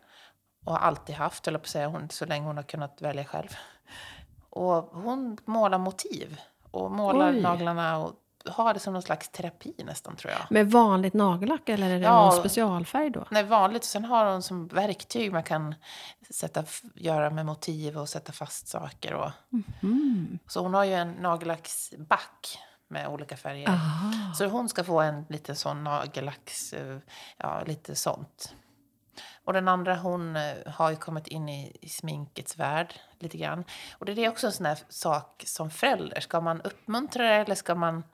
[0.64, 3.24] och har alltid haft, eller på att säga, hon, så länge hon har kunnat välja
[3.24, 3.48] själv.
[4.50, 6.40] Och hon målar motiv
[6.70, 7.40] och målar Oj.
[7.40, 8.12] naglarna och
[8.50, 10.40] har det som någon slags terapi nästan tror jag.
[10.50, 12.22] Med vanligt nagellack eller är det Ja.
[12.24, 13.24] någon specialfärg då?
[13.30, 13.84] Nej, vanligt.
[13.84, 15.74] Sen har hon som verktyg man kan
[16.30, 19.14] sätta, göra med motiv och sätta fast saker.
[19.14, 19.30] Och,
[19.82, 20.38] Mm.
[20.46, 22.58] så hon har ju en nagellacksback
[22.88, 23.68] med olika färger.
[23.68, 24.34] Ah.
[24.34, 26.98] Så hon ska få en liten sån nagellacks, eh,
[27.36, 28.54] ja lite sånt.
[29.44, 33.64] Och den andra hon eh, har ju kommit in i, i sminkets värld lite grann.
[33.98, 36.20] Och det är också en sån sak som förälder.
[36.20, 38.04] Ska man uppmuntra det eller ska man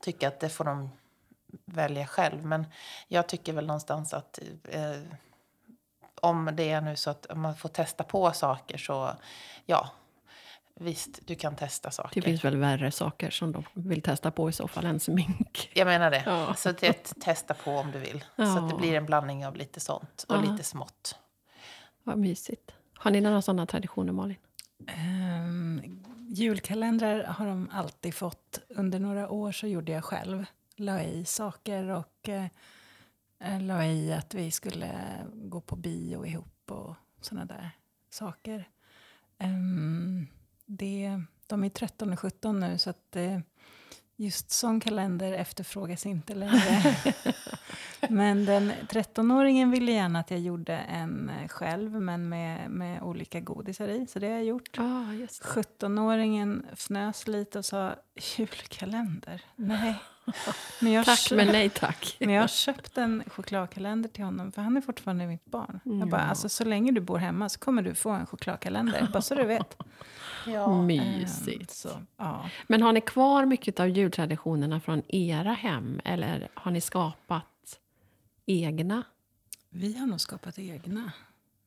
[0.00, 0.90] tycka att det får de
[1.64, 2.44] välja själv?
[2.44, 2.66] Men
[3.08, 5.00] jag tycker väl någonstans att eh,
[6.20, 9.12] om det är nu så att man får testa på saker så
[9.66, 9.90] ja,
[10.74, 12.14] visst du kan testa saker.
[12.20, 15.70] Det finns väl värre saker som de vill testa på i så fall än smink.
[15.74, 16.22] Jag menar det.
[16.26, 16.54] Ja.
[16.54, 18.24] Så det testa på om du vill.
[18.36, 18.78] Så att det Ja.
[18.78, 20.40] blir en blandning av lite sånt och Ja.
[20.50, 21.18] lite smått.
[22.02, 22.70] Vad mysigt.
[22.94, 24.36] Har ni några sådana traditioner Malin?
[24.78, 28.60] Um, julkalendrar har de alltid fått.
[28.68, 30.44] Under några år så gjorde jag själv.
[30.76, 32.46] La i saker och eh,
[33.38, 34.90] eh la i att vi skulle
[35.34, 37.70] gå på bio ihop och såna där
[38.10, 38.68] saker.
[39.38, 40.26] Um,
[40.66, 43.40] det, de är 13 och 17 nu så att eh,
[44.20, 46.94] Just sån kalender efterfrågas inte längre.
[48.08, 53.40] men den 13-åringen ville gärna att jag gjorde en eh, själv, men med, med olika
[53.40, 54.06] godisar i.
[54.06, 54.76] Så det har jag gjort.
[54.76, 54.80] Det.
[54.82, 57.94] 17-åringen fnös lite och sa
[58.36, 59.44] julkalender.
[59.56, 59.94] Nej.
[60.80, 62.16] Men jag, Tack, kö- men nej tack.
[62.20, 65.80] men jag har köpt en chokladkalender till honom, för han är fortfarande mitt barn.
[65.84, 66.26] Jag bara, Ja.
[66.26, 69.44] alltså, så länge du bor hemma så kommer du få en chokladkalender, bara så du
[69.44, 69.76] vet.
[70.46, 70.82] Ja.
[70.82, 71.60] Mysigt.
[71.60, 72.50] Ehm, så, ja.
[72.66, 76.00] Men har ni kvar mycket av jultraditionerna från era hem?
[76.04, 77.78] Eller har ni skapat
[78.46, 79.02] egna?
[79.70, 81.12] Vi har nog skapat egna.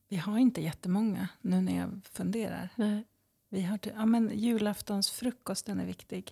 [0.08, 2.68] Vi har inte jättemånga, nu när jag funderar.
[2.74, 3.04] Nej.
[3.48, 6.30] Vi har, ja, men julaftonsfrukosten är viktig.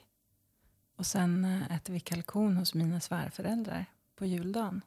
[1.01, 3.85] Och sen eh, äter vi kalkon hos mina svärföräldrar
[4.17, 4.83] på juldagen.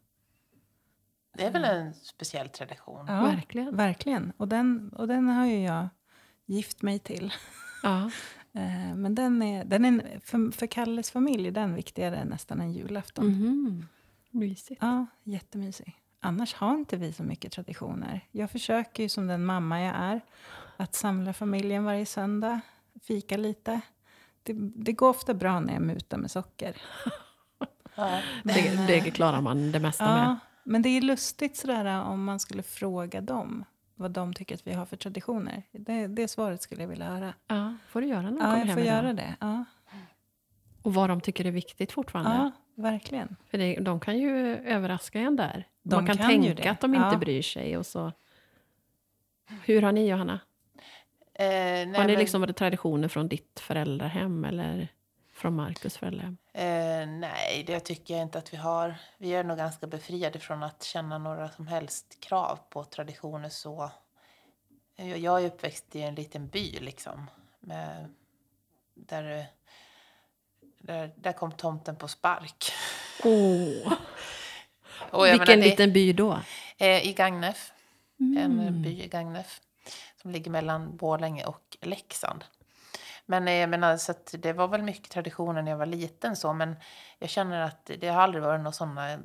[1.38, 3.06] Det är väl en speciell tradition.
[3.08, 3.76] Ja, Verkligen.
[3.76, 4.34] verkligen.
[4.38, 5.88] Och den, och den har ju jag
[6.45, 7.34] gift mig till.
[7.84, 8.12] Ja.
[8.56, 12.62] Eh, Men den är, den är för, för Kalles familj är den viktigare än nästan
[12.62, 13.28] en julafton.
[13.28, 13.86] Mhm.
[14.30, 14.82] Mysigt.
[14.82, 15.95] Ja, jättemysig.
[16.19, 18.28] Annars har inte vi så mycket traditioner.
[18.32, 20.21] Jag försöker ju som den mamma jag är
[20.78, 22.60] att samla familjen varje söndag,
[23.04, 23.82] fika lite.
[24.43, 26.75] Det, det går ofta bra när jag mutar med socker.
[27.95, 28.21] Ja.
[28.43, 30.38] Det, det klarar man det mesta Ja, med.
[30.63, 34.73] men det är lustigt sådär om man skulle fråga dem vad de tycker att vi
[34.73, 35.63] har för traditioner.
[35.71, 37.34] Det, det svaret skulle jag vilja höra.
[37.47, 38.95] Ja, får du göra när du Ja, kommer jag hem får idag.
[39.03, 39.36] göra det.
[39.39, 39.65] Ja,
[40.82, 42.32] Och vad de tycker är viktigt fortfarande.
[42.36, 43.36] ja verkligen.
[43.49, 45.67] För det, de kan ju överraska en där.
[45.84, 47.17] De Man kan, kan tänka att de inte Ja.
[47.17, 47.77] bryr sig.
[47.77, 48.12] Och så.
[49.65, 50.39] Hur har ni Johanna?
[51.35, 54.87] Eh, nej, Har ni men- liksom traditioner från ditt föräldrahem eller
[55.33, 56.37] från Markus föräldrahem?
[56.53, 58.95] Eh, nej, det tycker jag inte att vi har.
[59.17, 63.91] Vi är nog ganska befriade från att känna några som helst krav på traditioner så.
[64.95, 67.29] Jag är uppväxt i en liten by liksom.
[67.59, 68.13] Med,
[68.95, 69.43] där, eh,
[70.79, 72.71] där, där kom tomten på spark.
[73.23, 73.93] Åh,
[75.11, 76.39] jag vilken menar, liten by då?
[76.77, 77.71] Eh, I Gagnef.
[78.19, 78.81] En Mm.
[78.81, 79.61] by i Gagnef.
[80.23, 82.43] Som ligger mellan Borlänge och Leksand.
[83.25, 86.36] Men eh, jag menar, så att det var väl mycket traditioner när jag var liten
[86.36, 86.53] så.
[86.53, 86.75] Men
[87.19, 89.19] jag känner att det har aldrig varit några sådana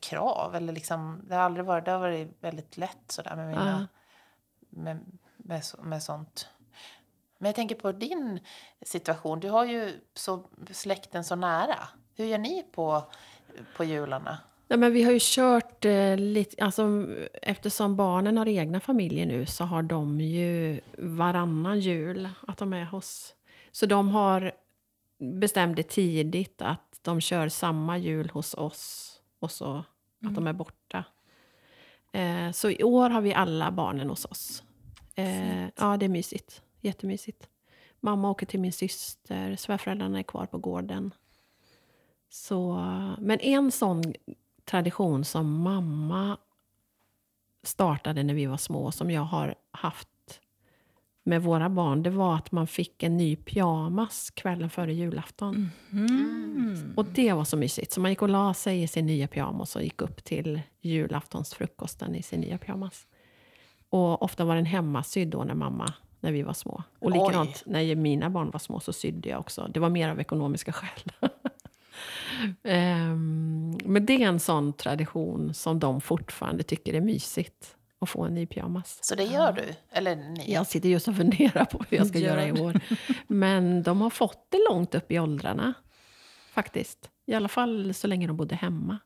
[0.00, 0.54] krav.
[0.54, 3.64] Eller liksom, det har aldrig varit, det har varit väldigt lätt sådär med mina,
[4.70, 5.00] med,
[5.36, 6.48] med, så- med sånt.
[7.38, 8.40] Men jag tänker på din
[8.82, 9.40] situation.
[9.40, 11.88] Du har ju så, släkten så nära.
[12.14, 13.02] Hur gör ni på,
[13.76, 14.38] på jularna?
[14.68, 17.06] Ja, men vi har ju kört eh, lite, alltså,
[17.42, 22.84] eftersom barnen har egna familjer nu så har de ju varannan jul att de är
[22.84, 23.34] hos.
[23.72, 24.52] Så de har
[25.18, 29.84] bestämt det tidigt att de kör samma jul hos oss och så
[30.26, 31.04] att de är borta.
[32.12, 34.62] Eh, så i år har vi alla barnen hos oss.
[35.14, 36.62] Eh, ja, det är mysigt.
[36.80, 37.48] Jättemysigt.
[38.00, 41.14] Mamma åker till min syster, svärföräldrarna är kvar på gården.
[42.28, 42.74] Så,
[43.18, 44.14] men en sån
[44.66, 46.36] tradition som mamma
[47.62, 50.08] startade när vi var små, som jag har haft
[51.26, 55.70] med våra barn, det var att man fick en ny pyjamas kvällen före julafton.
[55.92, 56.92] Mm.
[56.96, 57.92] Och det var så mysigt.
[57.92, 62.14] Så man gick och la sig i sin nya pyjamas och gick upp till julaftonsfrukosten
[62.14, 63.06] i sin nya pyjamas.
[63.88, 66.82] Och ofta var den hemmasydd då när mamma, när vi var små.
[66.98, 67.18] Och Oj.
[67.18, 69.68] likadant när mina barn var små så sydde jag också.
[69.74, 71.30] Det var mer av ekonomiska skäl.
[72.62, 77.72] Ehm, men det är en sån tradition som de fortfarande tycker är mysigt.
[77.98, 78.98] Att få en ny pyjamas.
[79.02, 79.64] Så det gör du?
[79.90, 80.52] Eller ni?
[80.52, 82.80] Jag sitter just och funderar på hur jag ska Gör göra i år.
[83.26, 85.74] Men de har fått det långt upp i åldrarna.
[86.50, 87.10] Faktiskt.
[87.26, 88.98] I alla fall så länge de bodde hemma.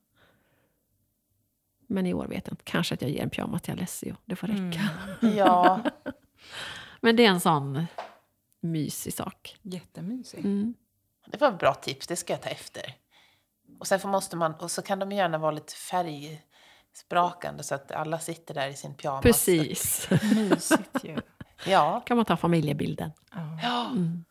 [1.87, 2.65] Men i år vet jag inte.
[2.65, 4.17] Kanske att jag ger en pyjamas till Alessio.
[4.25, 4.89] Det får räcka.
[5.37, 5.81] Ja,
[7.01, 7.87] Men det är en sån
[8.61, 9.57] mysig sak.
[9.63, 10.39] Jättemysig.
[10.39, 10.75] Mm.
[11.31, 12.07] Det var ett bra tips.
[12.07, 12.95] Det ska jag ta efter.
[13.79, 17.93] Och sen får måste man, och så kan de gärna vara lite färgsprakande så att
[17.93, 19.23] alla sitter där i sin pyjamas.
[19.23, 20.09] Precis.
[20.35, 21.17] Mysigt ju.
[21.67, 22.03] Ja.
[22.07, 23.13] kan man ta familjebilden.
[23.33, 23.59] Ja.
[23.63, 23.87] ja.
[23.87, 24.25] Mm.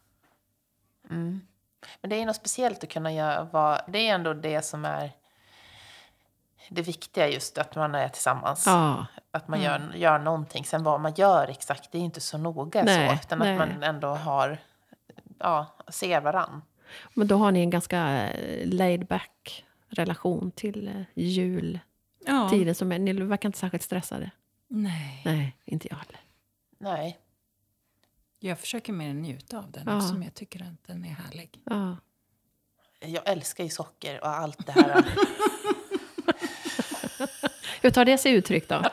[1.09, 1.41] Mm.
[2.01, 3.43] Men det är något speciellt att kunna göra.
[3.43, 5.11] Vad, det är ändå det som är
[6.69, 8.63] det viktiga just att man är tillsammans.
[8.65, 10.65] Ja, Att man gör, gör någonting.
[10.65, 13.13] Sen vad man gör exakt, det är inte så noga Nej, så.
[13.13, 13.51] Utan nej.
[13.51, 14.57] att man ändå har,
[15.39, 16.61] ja, ser varann.
[17.13, 21.79] Men då har ni en ganska eh, laid back relation till eh, jultiden.
[22.67, 22.73] ja.
[22.73, 24.31] Som är, ni verkar inte särskilt stressade.
[24.67, 25.21] Nej.
[25.25, 26.19] Nej, inte jag heller.
[26.77, 27.19] Nej.
[28.39, 29.97] Jag försöker mer njuta av den Ja.
[29.97, 31.59] eftersom jag tycker att den är härlig.
[31.63, 31.97] Ja.
[32.99, 35.05] Jag älskar ju socker och allt det här.
[37.81, 38.83] Hur tar det sig uttryck då?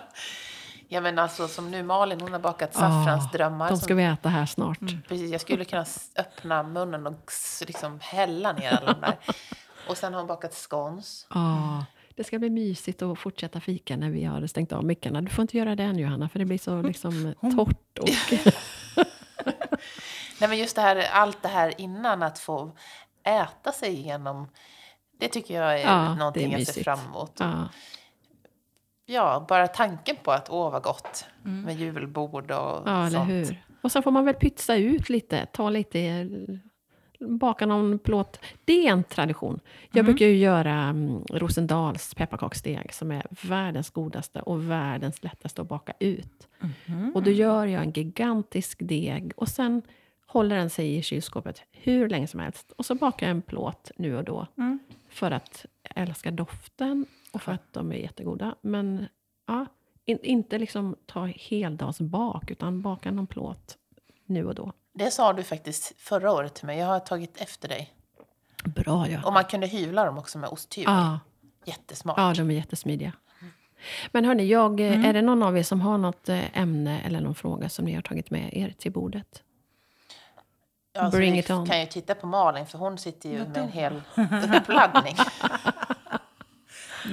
[0.88, 3.69] Ja men alltså som nu Malin, hon har bakat Ah, saffrans drömmar.
[3.69, 4.79] De som- ska vi äta här snart.
[5.08, 5.85] Precis, jag skulle kunna
[6.17, 7.33] öppna munnen och
[7.67, 9.17] liksom hälla ner alla de där.
[9.88, 11.27] Och sen har hon bakat scones.
[11.35, 11.85] Ja,
[12.17, 15.21] det ska bli mysigt att fortsätta fika när vi har stängt av mickarna.
[15.23, 17.98] Du får inte göra det än Johanna, för det blir så liksom torrt.
[17.98, 18.08] Och,
[20.40, 22.73] Nej men just det här, allt det här innan att få
[23.25, 24.48] äta sig igenom.
[25.21, 27.33] Det tycker jag är Ja, det är någonting jag ser fram emot.
[27.38, 27.69] ja,
[29.07, 33.31] Ja, bara tanken på att åh vad gott med julbord och ja, eller sånt.
[33.31, 33.63] hur.
[33.81, 36.29] Och sen får man väl pytsa ut lite, ta lite,
[37.21, 38.40] baka någon plåt.
[38.65, 39.61] Det är en tradition.
[39.92, 45.69] Jag brukar ju göra mm, Rosendals pepparkaksdeg som är världens godaste och världens lättaste att
[45.69, 46.48] baka ut.
[47.15, 49.83] Och då gör jag en gigantisk deg och sen
[50.27, 52.73] håller den sig i kylskåpet hur länge som helst.
[52.77, 54.46] Och så bakar jag en plåt nu och då.
[55.09, 57.07] För att jag älskar doften
[57.37, 58.55] och för att de är jättegoda.
[58.61, 59.07] Men
[59.47, 59.67] ja,
[60.05, 63.77] in, inte liksom ta heldagsbak, utan baka någon plåt
[64.27, 64.73] nu och då.
[64.95, 66.79] Det sa du faktiskt förra året till mig.
[66.79, 67.93] Jag har tagit efter dig.
[68.65, 69.21] Bra ja.
[69.27, 70.95] Och man kunde hyvla dem också med osthyvel.
[70.95, 71.21] Ja,
[71.65, 72.15] Jättesmart.
[72.19, 73.13] ja, de är jättesmidiga.
[74.13, 75.05] Men hörni, jag, eh, Mm.
[75.05, 77.95] är det någon av er som har något eh, ämne eller någon fråga som ni
[77.95, 79.43] har tagit med er till bordet?
[80.99, 81.67] Alltså, Bring vi it on.
[81.67, 84.03] kan ju titta på Malin för hon sitter ju med en hel
[84.57, 85.15] uppladdning.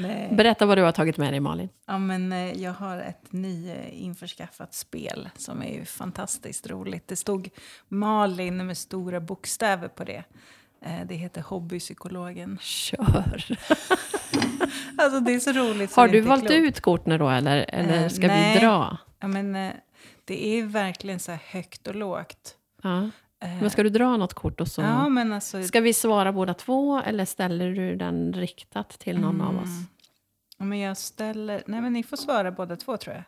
[0.02, 0.30] Nej.
[0.32, 1.70] Berätta vad du har tagit med dig Malin.
[1.88, 7.08] Ja, men eh, jag har ett nyinförskaffat spel som är ju fantastiskt roligt.
[7.08, 7.50] Det stod
[7.88, 10.24] Malin med stora bokstäver på det.
[10.86, 12.58] Eh, Det heter Hobbypsykologen.
[12.62, 13.58] Kör!
[14.98, 15.92] Alltså det är så roligt.
[15.92, 16.54] så Har du valt klokt.
[16.54, 18.54] ut kort nu då eller, eller Eh, ska nej.
[18.54, 18.98] vi dra?
[19.20, 19.72] Ja, men, eh,
[20.26, 22.56] det är verkligen så här högt och lågt.
[22.84, 23.10] Ja.
[23.62, 24.82] Men ska du dra något kort och så...
[24.82, 25.64] Ja, men alltså...
[25.64, 29.70] Ska vi svara båda två eller ställer du den riktat till någon av oss?
[30.58, 31.64] Ja, men jag ställer...
[31.66, 33.24] Nej, men ni får svara båda två, tror jag.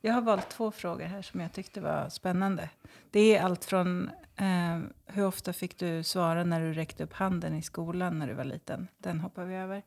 [0.00, 2.68] Jag har valt två frågor här som jag tyckte var spännande.
[3.10, 7.54] Det är allt från eh, hur ofta fick du svara när du räckte upp handen
[7.54, 8.88] i skolan när du var liten?
[8.98, 9.82] Den hoppar vi över,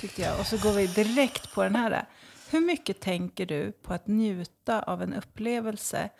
[0.00, 0.40] tyckte jag.
[0.40, 2.04] Och så går vi direkt på den här.
[2.50, 6.10] Hur mycket tänker du på att njuta av en upplevelse?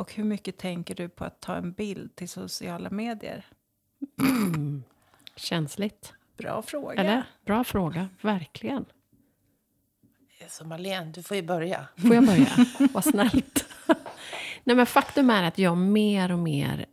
[0.00, 3.46] Och hur mycket tänker du på att ta en bild till sociala medier?
[5.36, 6.14] Känsligt.
[6.36, 6.94] Bra fråga.
[6.94, 7.22] Eller?
[7.44, 8.84] Bra fråga, verkligen.
[10.48, 11.86] Så Malin, du får ju börja.
[11.96, 12.48] Får jag börja?
[12.92, 13.68] Vad snällt.
[14.64, 16.86] Nej, men faktum är att jag mer och mer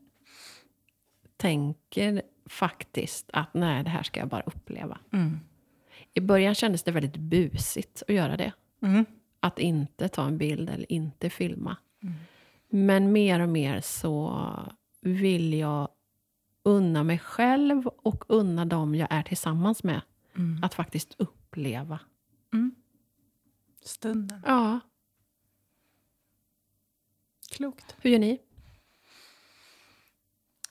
[1.38, 5.00] tänker faktiskt att nej, det här ska jag bara uppleva.
[5.14, 5.40] Mm.
[6.14, 8.52] I början kändes det väldigt busigt att göra det.
[8.82, 9.06] Mm.
[9.40, 11.78] Att inte ta en bild eller inte filma.
[12.70, 14.46] Men mer och mer så
[15.02, 15.88] vill jag
[16.64, 20.02] unna mig själv och unna dem jag är tillsammans med
[20.36, 20.64] Mm.
[20.64, 22.00] att faktiskt uppleva.
[23.84, 24.42] Stunden.
[24.46, 24.80] Ja,
[27.52, 27.96] Klokt.
[28.02, 28.40] hur gör ni?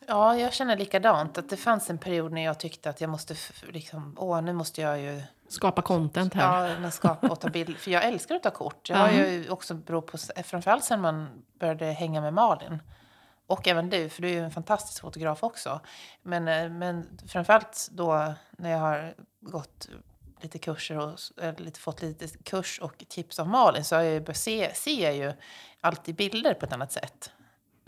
[0.07, 1.39] Ja, jag känner likadant.
[1.39, 3.37] Att det fanns en period när jag tyckte att jag måste,
[3.69, 6.79] liksom, åh, nu måste jag ju Skapa content här.
[6.83, 7.77] Ja, skapa och ta bild.
[7.77, 8.89] För jag älskar att ta kort.
[8.89, 11.29] Jag har ju också berott på, framförallt sen man
[11.59, 12.83] började hänga med Malin.
[13.47, 15.81] Och även du, för du är ju en fantastisk fotograf också.
[16.23, 19.89] Men, eh, men framförallt då när jag har gått
[20.41, 21.19] lite kurser och
[21.59, 25.05] lite, fått lite kurs och tips av Malin så har jag ju börjat se, ser
[25.05, 25.33] jag ju
[25.81, 27.31] alltid bilder på ett annat sätt.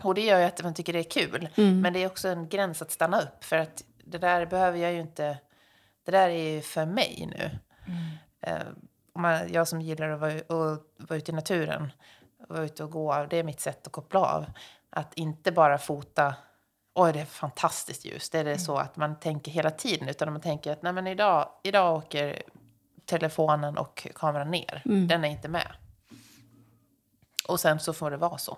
[0.03, 1.49] Och det gör ju att man tycker det är kul.
[1.81, 3.43] Men det är också en gräns att stanna upp.
[3.43, 5.37] För att det där behöver jag ju inte...
[6.11, 7.59] Det där är ju för mig nu.
[8.41, 8.67] Eh,
[9.13, 11.91] om man, jag som gillar att vara, att vara ute i naturen,
[12.47, 14.45] vara ute och gå, det är mitt sätt att koppla av.
[14.89, 16.35] Att inte bara fota,
[16.95, 20.31] oj det är fantastiskt ljus, det är det så att man tänker hela tiden, utan
[20.31, 22.43] man tänker att nej men idag, idag åker
[23.05, 25.71] telefonen och kameran ner, den är inte med.
[27.47, 28.57] Och sen så får det vara så.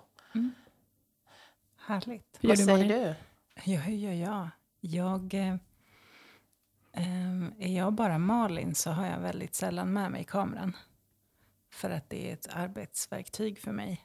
[1.86, 2.38] Härligt.
[2.40, 3.14] Hur gör Vad du, säger du?
[3.72, 5.34] Ja, hur gör jag?
[5.34, 5.56] Eh,
[6.92, 10.76] Ehm, är jag bara Malin så har jag väldigt sällan med mig kameran.
[11.72, 14.00] För att det är ett arbetsverktyg för mig.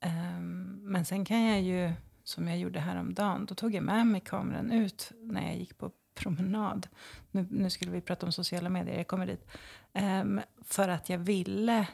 [0.00, 1.92] Ehm, men sen kan jag ju,
[2.24, 5.90] som jag gjorde häromdagen, då tog jag med mig kameran ut när jag gick på
[6.14, 6.88] promenad.
[7.30, 9.46] Nu, nu skulle vi prata om sociala medier, jag kommer dit.
[9.92, 11.88] Ehm, för att jag ville,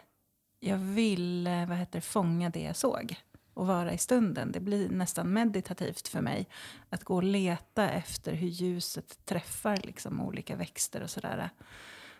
[0.61, 3.17] jag ville vad heter, fånga det jag såg
[3.61, 4.53] och vara i stunden.
[4.53, 6.49] Det blir nästan meditativt för mig
[6.89, 11.51] att gå och leta efter hur ljuset träffar liksom, olika växter och sådär.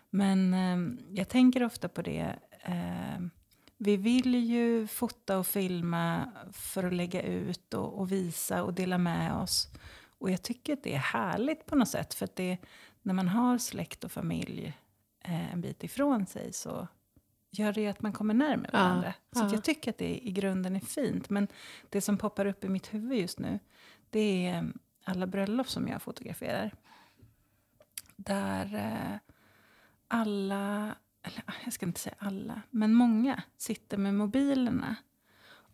[0.09, 2.35] Men eh, jag tänker ofta på det.
[2.63, 3.19] Eh,
[3.77, 8.97] vi vill ju fota och filma för att lägga ut och, och visa och dela
[8.97, 9.67] med oss.
[10.19, 12.13] Och jag tycker att det är härligt på något sätt.
[12.13, 12.57] För att det,
[13.01, 14.77] när man har släkt och familj
[15.23, 16.87] eh, en bit ifrån sig så
[17.51, 19.13] gör det att man kommer närmare Ja, varandra.
[19.31, 21.29] Så jag tycker att det i grunden är fint.
[21.29, 21.47] Men
[21.89, 23.59] det som poppar upp i mitt huvud just nu,
[24.09, 24.63] det är eh,
[25.03, 26.73] alla bröllop som jag fotograferar.
[28.15, 29.17] Där eh,
[30.07, 34.95] alla, eller jag ska inte säga alla, men många sitter med mobilerna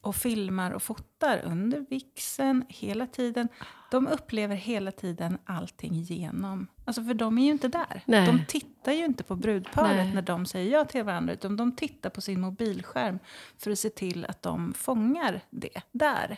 [0.02, 3.48] och filmar och fotar under vixen hela tiden.
[3.91, 6.68] De upplever hela tiden allting genom...
[6.86, 8.02] Alltså för de är ju inte där.
[8.06, 8.26] Nej.
[8.26, 10.14] De tittar ju inte på brudparet Nej.
[10.14, 11.34] när de säger ja till varandra.
[11.34, 13.20] Utan de tittar på sin mobilskärm
[13.58, 16.38] för att se till att de fångar det där.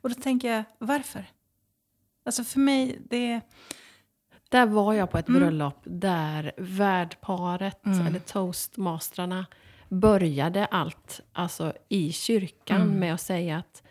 [0.00, 1.24] Och då tänker jag, varför?
[2.24, 3.40] Alltså för mig, det...
[4.48, 5.40] Där var jag på ett Mm.
[5.40, 8.06] bröllop där värdparet, Mm.
[8.06, 9.46] eller toastmastrarna,
[9.88, 12.98] började allt alltså i kyrkan Mm.
[13.00, 13.82] med att säga att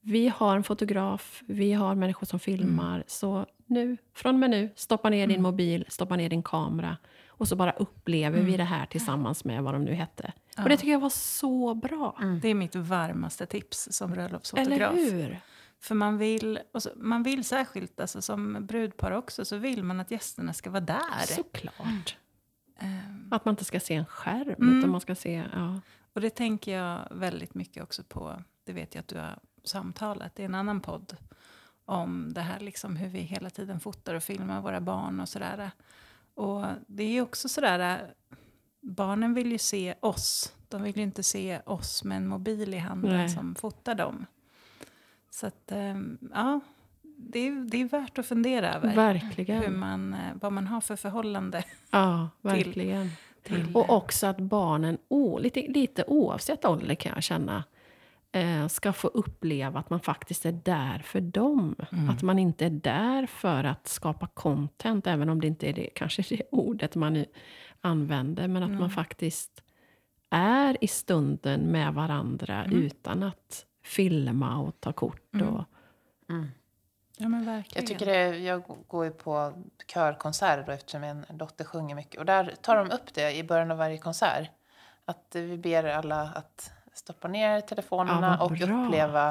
[0.00, 3.04] vi har en fotograf, vi har människor som filmar, Mm.
[3.06, 6.96] så nu, från och med nu, stoppa ner din mobil, stoppa ner din kamera
[7.28, 10.22] och så bara upplever vi det här tillsammans med vad de nu hette.
[10.22, 10.32] Mm.
[10.56, 10.62] Ja.
[10.62, 12.18] Och det tycker jag var så bra.
[12.42, 14.94] Det är mitt varmaste tips som Eller bröllopsfotograf.
[14.94, 15.40] hur?
[15.80, 20.10] För man vill, så, man vill särskilt, alltså som brudpar också, så vill man att
[20.10, 21.26] gästerna ska vara där.
[21.26, 22.16] Såklart.
[23.36, 24.78] Att man inte ska se en skärm, Mm.
[24.78, 25.44] utan man ska se...
[25.54, 25.80] Ja.
[26.12, 30.38] och det tänker jag väldigt mycket också på, det vet jag att du har samtalat
[30.40, 31.16] i en annan podd,
[31.84, 35.70] om det här liksom hur vi hela tiden fotar och filmar våra barn och sådär.
[36.34, 38.14] Och det är ju också sådär,
[38.80, 42.78] barnen vill ju se oss, de vill ju inte se oss med en mobil i
[42.78, 43.28] handen Nej.
[43.28, 44.26] som fotar dem.
[45.30, 46.60] Så att, ehm, ja,
[47.28, 48.94] det är, det är värt att fundera över.
[48.94, 49.62] Verkligen.
[49.62, 53.10] hur man, eh, vad man har för förhållande Ja, verkligen.
[53.42, 53.66] till...
[53.74, 57.64] Och också att barnen, o, lite, lite oavsett ålder kan jag känna,
[58.32, 61.74] eh, ska få uppleva att man faktiskt är där för dem.
[61.92, 62.10] Mm.
[62.10, 65.88] Att man inte är där för att skapa content, även om det inte är det,
[65.94, 67.24] kanske det ordet man
[67.80, 68.48] använder.
[68.48, 68.80] Men att Mm.
[68.80, 69.62] man faktiskt
[70.30, 72.78] är i stunden med varandra Mm.
[72.82, 75.34] utan att filma och ta kort.
[75.34, 75.48] Mm.
[75.48, 75.64] Och,
[76.28, 76.46] Mm.
[77.22, 77.84] Ja, men verkligen.
[77.84, 79.52] Jag, tycker det, jag går ju på
[79.86, 82.18] körkonserter då, eftersom en dotter sjunger mycket.
[82.20, 84.50] Och där tar de upp det i början av varje konsert.
[85.04, 89.28] Att vi ber alla att stoppa ner telefonerna Ja, och uppleva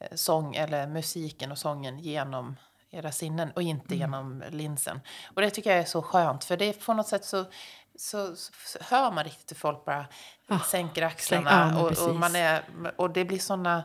[0.00, 2.56] eh, sång eller musiken och sången genom
[2.90, 3.98] era sinnen och inte Mm.
[3.98, 5.00] genom linsen.
[5.34, 7.44] Och det tycker jag är så skönt för det är på något sätt så,
[7.96, 10.06] så, så, hör man riktigt hur folk bara
[10.50, 12.14] Ah, sänker axlarna men och, och, precis.
[12.14, 12.62] man är,
[12.96, 13.82] och det blir såna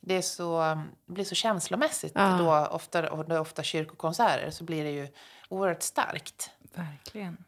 [0.00, 0.60] det, är så,
[1.06, 2.38] det blir så känslomässigt Ja.
[2.38, 5.08] då, ofta, och det är ofta kyrkokonserter, så blir det ju
[5.48, 6.50] oerhört starkt.
[6.74, 7.44] Verkligen.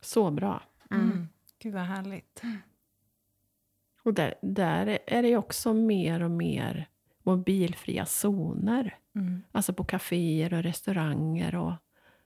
[0.00, 0.62] så bra.
[0.90, 1.28] Mm.
[1.58, 2.42] Gud vad härligt.
[4.02, 6.88] Och där, där är det ju också mer och mer
[7.22, 8.98] mobilfria zoner.
[9.14, 9.42] Mm.
[9.52, 11.54] Alltså på kaféer och restauranger.
[11.54, 11.72] Och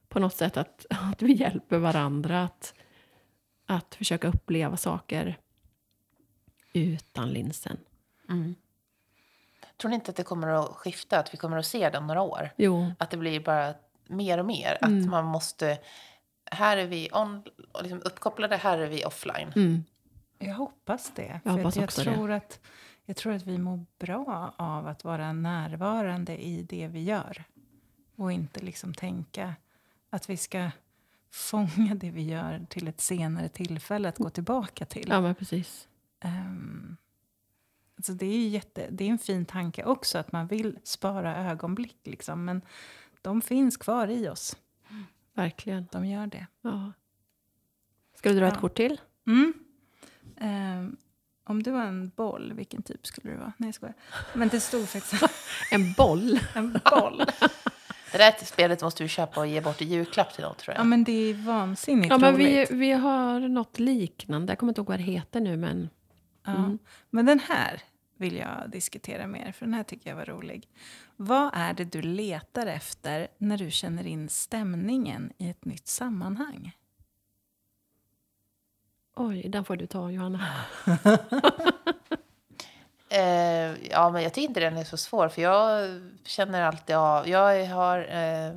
[0.09, 2.75] på något sätt att, att vi hjälper varandra att,
[3.67, 5.39] att försöka uppleva saker
[6.73, 7.77] utan linsen.
[9.81, 12.07] Tror ni inte att det kommer att skifta, att vi kommer att se det om
[12.07, 12.51] några år?
[12.57, 13.75] Jo, Att det blir bara
[14.07, 15.11] mer och mer, att Mm.
[15.11, 15.79] man måste...
[16.51, 19.53] Här är vi on, och liksom uppkopplade, här är vi offline.
[19.57, 19.85] mm,
[20.39, 21.27] Jag hoppas det.
[21.33, 22.15] Jag för hoppas att jag, också det.
[22.15, 22.61] tror att,
[23.05, 27.45] jag tror att vi mår bra av att vara närvarande i det vi gör.
[28.17, 29.55] Och inte liksom tänka
[30.11, 30.71] att vi ska
[31.33, 35.07] fånga det vi gör till ett senare tillfälle att gå tillbaka till.
[35.09, 35.89] ja men precis.
[36.25, 36.97] Um,
[37.99, 41.37] alltså det, är ju jätte, det är en fin tanke också att man vill spara
[41.51, 41.97] ögonblick.
[42.05, 42.63] Liksom, men
[43.23, 44.57] de finns kvar i oss.
[45.35, 45.89] Verkligen.
[45.93, 46.47] De gör det.
[46.63, 46.93] Ja.
[48.17, 48.61] Ska du dra ett Ja.
[48.61, 49.01] kort till?
[49.27, 49.53] Mm.
[50.37, 50.97] Ehm,
[51.45, 53.53] om du var en boll, vilken typ skulle du vara?
[53.57, 53.95] Nej, jag skojar.
[54.35, 55.23] Men det stod faktiskt
[55.71, 56.41] En boll.
[56.55, 57.23] en boll.
[58.13, 60.81] Det där spelet måste vi köpa och ge bort i julklapp till någon, tror jag.
[60.81, 64.51] Ja, men det är vansinnigt Ja, men vi, vi har något liknande.
[64.51, 65.89] Jag kommer inte ihåg vad det heter nu, men
[66.45, 66.57] Ja.
[66.57, 66.79] Mm.
[67.11, 67.83] Men den här
[68.19, 70.69] vill jag diskutera mer, för den här tycker jag var rolig.
[71.17, 76.73] Vad är det du letar efter när du känner in stämningen i ett nytt sammanhang?
[79.19, 80.41] oj, den får du ta Johanna.
[83.11, 85.89] Eh, ja, men jag tycker inte den är så svår, för jag
[86.25, 87.29] känner alltid av...
[87.29, 87.99] Jag har...
[87.99, 88.55] Eh,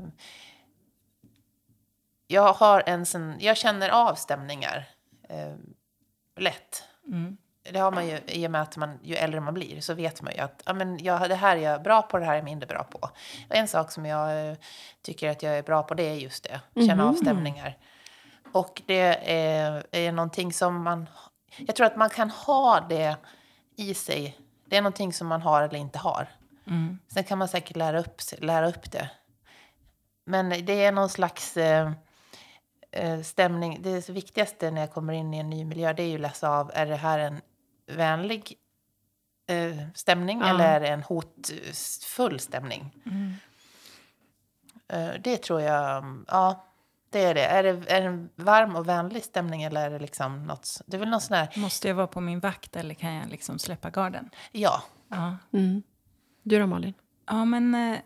[2.28, 3.36] jag har en sån...
[3.40, 4.90] Jag känner av stämningar
[5.30, 5.56] eh,
[6.36, 6.84] lätt.
[7.08, 7.38] Mm.
[7.64, 10.22] Det har man ju i och med att man, ju äldre man blir så vet
[10.22, 12.38] man ju att ja, men jag, det här är jag bra på, det här är
[12.38, 13.00] jag mindre bra på.
[13.50, 14.56] Och en sak som jag eh,
[15.02, 17.22] tycker att jag är bra på det är just det, känna av Mhm.
[17.22, 17.78] stämningar.
[18.52, 21.10] Och det är, är någonting som man...
[21.58, 23.16] Jag tror att man kan ha det
[23.76, 24.38] i sig.
[24.66, 26.28] Det är någonting som man har eller inte har.
[26.68, 27.00] Mm.
[27.14, 29.10] Sen kan man säkert lära upp, lära upp det.
[30.26, 31.58] Men det är någon slags...
[31.58, 31.92] Eh,
[32.92, 36.16] eh, stämning, det viktigaste när jag kommer in i en ny miljö det är ju
[36.16, 37.42] att läsa av, är det här en
[37.96, 38.54] vänlig
[39.48, 40.50] eh, stämning Ja.
[40.50, 43.02] eller är det en hotfull stämning?
[43.06, 43.34] Mm.
[44.88, 46.66] Eh, det tror jag, ja,
[47.10, 47.46] det är det.
[47.46, 47.70] Är, det.
[47.70, 51.10] är det en varm och vänlig stämning eller är det liksom något, det är väl
[51.10, 54.30] någon sån här, Måste jag vara på min vakt eller kan jag liksom släppa garden?
[54.52, 55.84] ja, Ja, Mm.
[56.44, 56.94] Du då Malin?
[57.28, 58.00] ja men eh,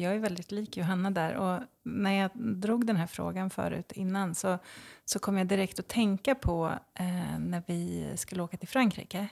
[0.00, 1.34] jag är väldigt lik Johanna där.
[1.34, 4.58] Och när jag drog den här frågan förut innan så,
[5.04, 9.28] så kom jag direkt att tänka på eh, när vi skulle åka till Frankrike.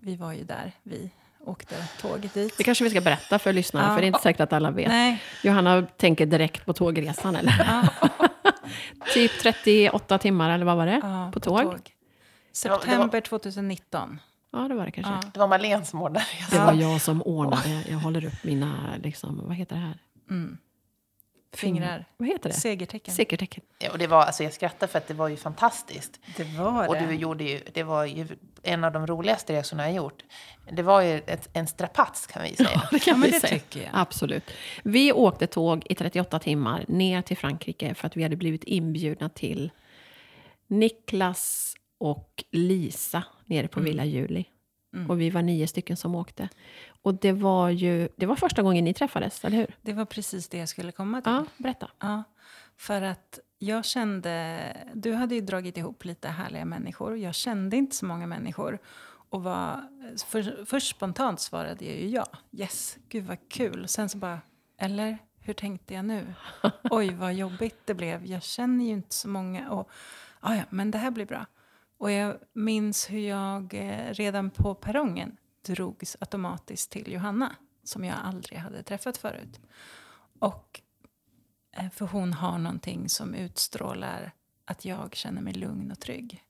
[0.00, 2.54] Vi var ju där, vi åkte tåget dit.
[2.58, 3.94] Det kanske vi ska berätta för lyssnarna, Ja.
[3.94, 4.88] för det är inte säkert att alla vet.
[4.88, 7.52] Nej, Johanna tänker direkt på tågresan, eller?
[7.58, 8.08] ja,
[9.14, 11.00] typ 38 timmar, eller vad var det?
[11.02, 11.90] ja, på tåg?
[12.52, 14.20] September 2019.
[14.52, 15.12] Ja, det var det kanske.
[15.12, 15.20] Ja.
[15.34, 16.64] det var Marlene som ordnade Det det.
[16.64, 17.84] var jag som ordnade.
[17.88, 19.98] Jag håller upp mina, liksom, vad heter det här?
[20.30, 20.58] Mm.
[21.54, 22.04] Fingrar.
[22.16, 22.54] Vad heter det?
[22.54, 23.14] Segertecken.
[23.14, 23.64] Segertecken.
[23.78, 26.20] Ja, och det var, alltså jag skrattar för att det var ju fantastiskt.
[26.36, 27.06] Det var Och det.
[27.06, 28.26] du gjorde ju, det var ju
[28.62, 30.22] en av de roligaste resorna jag gjort.
[30.72, 32.82] Det var ju ett, en strapats kan vi säga.
[32.90, 33.52] Det kan Ja, vi det säga.
[33.58, 33.90] tycker jag.
[33.92, 34.50] Absolut.
[34.82, 39.28] Vi åkte tåg i 38 timmar ner till Frankrike för att vi hade blivit inbjudna
[39.28, 39.70] till
[40.66, 44.44] Niklas och Lisa nere på Villa Juli.
[44.94, 45.10] Mm.
[45.10, 46.48] Och vi var nio stycken som åkte.
[47.02, 49.76] Och det var ju det var första gången ni träffades, eller hur?
[49.82, 51.32] Det var precis det jag skulle komma till.
[51.32, 51.90] Ja, berätta.
[51.98, 52.22] Ja,
[52.76, 54.76] för att jag kände...
[54.94, 57.16] Du hade ju dragit ihop lite härliga människor.
[57.16, 58.78] Jag kände inte så många människor.
[59.30, 59.88] Och var,
[60.26, 62.26] för, först spontant svarade jag ju ja.
[62.52, 63.88] Yes, gud vad kul.
[63.88, 64.40] Sen så bara,
[64.78, 66.34] eller hur tänkte jag nu?
[66.90, 68.26] Oj, vad jobbigt det blev.
[68.26, 69.70] Jag känner ju inte så många.
[69.70, 69.90] Och,
[70.42, 71.46] ja, men det här blir bra.
[71.98, 78.16] Och jag minns hur jag eh, redan på perrongen drogs automatiskt till Johanna, som jag
[78.22, 79.60] aldrig hade träffat förut.
[80.38, 80.80] Och
[81.72, 84.32] Eh, För hon har någonting som utstrålar
[84.64, 86.44] att jag känner mig lugn och trygg.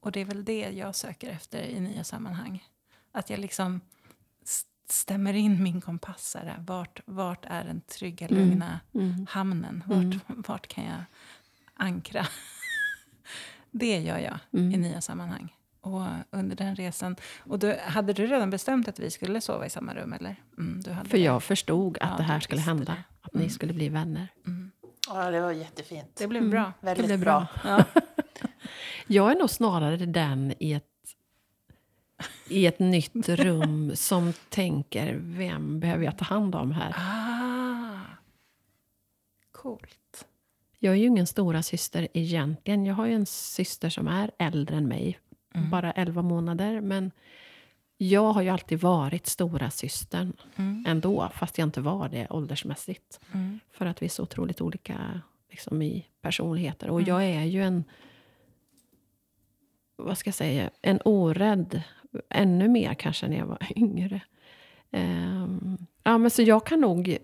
[0.00, 2.64] Och det är väl det jag söker efter i nya sammanhang.
[3.12, 3.80] Att jag liksom
[4.88, 6.36] stämmer in min kompass.
[6.38, 6.56] Här.
[6.66, 9.26] Vart, vart är den trygga, lugna Mm.
[9.30, 9.82] hamnen?
[9.86, 11.02] Vart, vart kan jag
[11.74, 12.26] ankra?
[13.78, 14.72] Det gör jag Mm.
[14.72, 15.54] i nya sammanhang.
[15.80, 17.16] Och under den resan...
[17.38, 20.12] Och då, hade du redan bestämt att vi skulle sova i samma rum?
[20.12, 20.36] Eller?
[20.58, 21.24] Mm, du hade För det.
[21.24, 22.84] jag förstod att Ja, det här skulle hända.
[22.92, 23.02] det.
[23.22, 24.28] Att ni skulle bli vänner.
[24.46, 24.70] Mm.
[25.08, 26.16] Ja, det var jättefint.
[26.16, 26.72] Det blev bra.
[26.80, 27.46] Väldigt blev bra.
[27.62, 27.84] bra.
[27.94, 28.02] Ja.
[29.06, 30.84] Jag är nog snarare den i ett,
[32.48, 36.94] i ett nytt rum som tänker, vem behöver jag ta hand om här?
[36.98, 38.00] Ah,
[39.52, 39.97] coolt.
[40.78, 42.86] Jag är ju ingen stora syster egentligen.
[42.86, 45.18] Jag har ju en syster som är äldre än mig.
[45.54, 45.70] Mm.
[45.70, 46.80] Bara 11 månader.
[46.80, 47.10] Men
[47.96, 50.84] jag har ju alltid varit stora systern Mm.
[50.88, 51.28] ändå.
[51.34, 53.20] Fast jag inte var det åldersmässigt.
[53.32, 53.60] Mm.
[53.72, 55.20] För att vi är så otroligt olika
[55.50, 56.90] liksom, i personligheter.
[56.90, 57.08] Och Mm.
[57.08, 57.84] jag är ju en...
[59.96, 60.70] Vad ska jag säga?
[60.82, 61.82] En orädd.
[62.30, 64.20] Ännu mer kanske när jag var yngre.
[64.90, 67.18] Ehm, ja, men så jag kan nog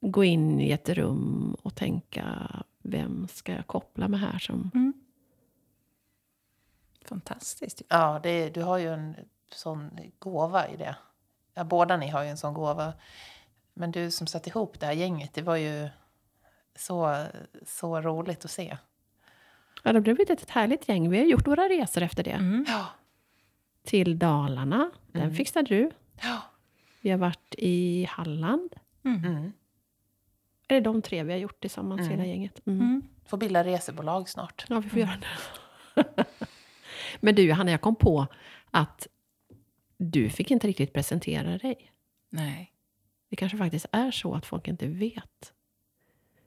[0.00, 2.24] gå in i ett rum och tänka
[2.86, 4.70] vem ska jag koppla med här som...
[4.74, 4.92] Mm.
[7.04, 7.82] Fantastiskt.
[7.88, 9.16] Ja, det, du har ju en
[9.52, 10.96] sån gåva i det.
[11.54, 12.92] Ja, båda ni har ju en sån gåva.
[13.74, 15.88] Men du som satte ihop det här gänget, det var ju
[16.74, 17.24] så,
[17.66, 18.76] så roligt att se.
[19.82, 21.10] Ja, det blev ett härligt gäng.
[21.10, 22.30] Vi har gjort våra resor efter det.
[22.30, 22.64] Mm.
[22.68, 22.86] Ja,
[23.82, 24.90] Till Dalarna.
[25.12, 25.34] Den Mm.
[25.34, 25.90] fixade du.
[26.22, 26.42] ja.
[27.00, 28.74] Vi har varit i Halland.
[29.04, 29.52] Mm.
[30.68, 32.10] Är det de tre vi har gjort tillsammans, Mm.
[32.12, 32.60] hela gänget?
[32.66, 32.80] Mm.
[32.80, 33.02] Mm.
[33.26, 34.64] Får bilda resebolag snart.
[34.68, 36.24] Ja, vi får göra det.
[37.20, 38.26] Men du, Hanna, jag kom på
[38.70, 39.06] att
[39.96, 41.92] du fick inte riktigt presentera dig.
[42.30, 42.72] Nej.
[43.30, 45.52] Det kanske faktiskt är så att folk inte vet.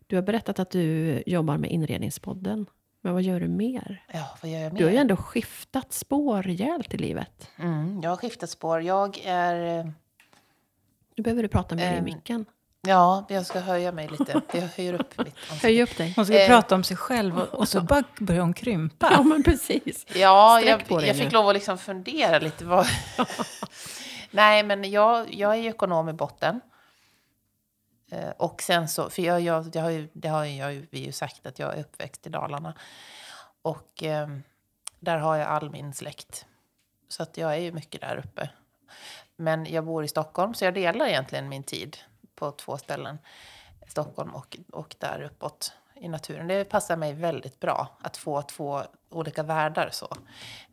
[0.07, 2.65] Du har berättat att du jobbar med Inredningspodden.
[3.01, 4.05] Men vad gör du mer?
[4.13, 4.80] Ja, vad gör jag mer?
[4.80, 7.49] Du har ju ändå skiftat spår rejält i livet.
[7.57, 8.82] Mm, jag har skiftat spår.
[8.82, 9.80] Jag är...
[9.80, 9.86] eh,
[11.15, 12.45] Nu behöver du prata mer i Ehm, micken.
[12.82, 14.41] Ja, jag ska höja mig lite.
[14.53, 15.67] Jag höjer upp mitt ansikte.
[15.67, 16.13] Höj upp dig.
[16.15, 16.47] Hon skulle Eh.
[16.47, 19.09] prata om sig själv och, och så bara börjar hon krympa.
[19.11, 20.05] Ja, men precis.
[20.15, 22.65] Ja, Sträck jag, jag fick lov att liksom fundera lite.
[22.65, 22.86] Vad...
[24.32, 26.61] Nej, men jag, jag är ju ekonom i botten.
[28.11, 30.99] Eh, Och sen så, för jag, jag, det har ju, det har jag, ju- vi
[30.99, 32.73] ju sagt att jag är uppväxt i Dalarna.
[33.61, 34.27] Och eh,
[34.99, 36.45] där har jag all min släkt.
[37.09, 38.49] Så att jag är ju mycket där uppe.
[39.36, 41.97] Men jag bor i Stockholm, så jag delar egentligen min tid
[42.39, 43.17] på två ställen.
[43.87, 46.47] Stockholm och, och där uppåt i naturen.
[46.47, 49.89] Det passar mig väldigt bra att få två olika världar.
[49.91, 50.15] Så.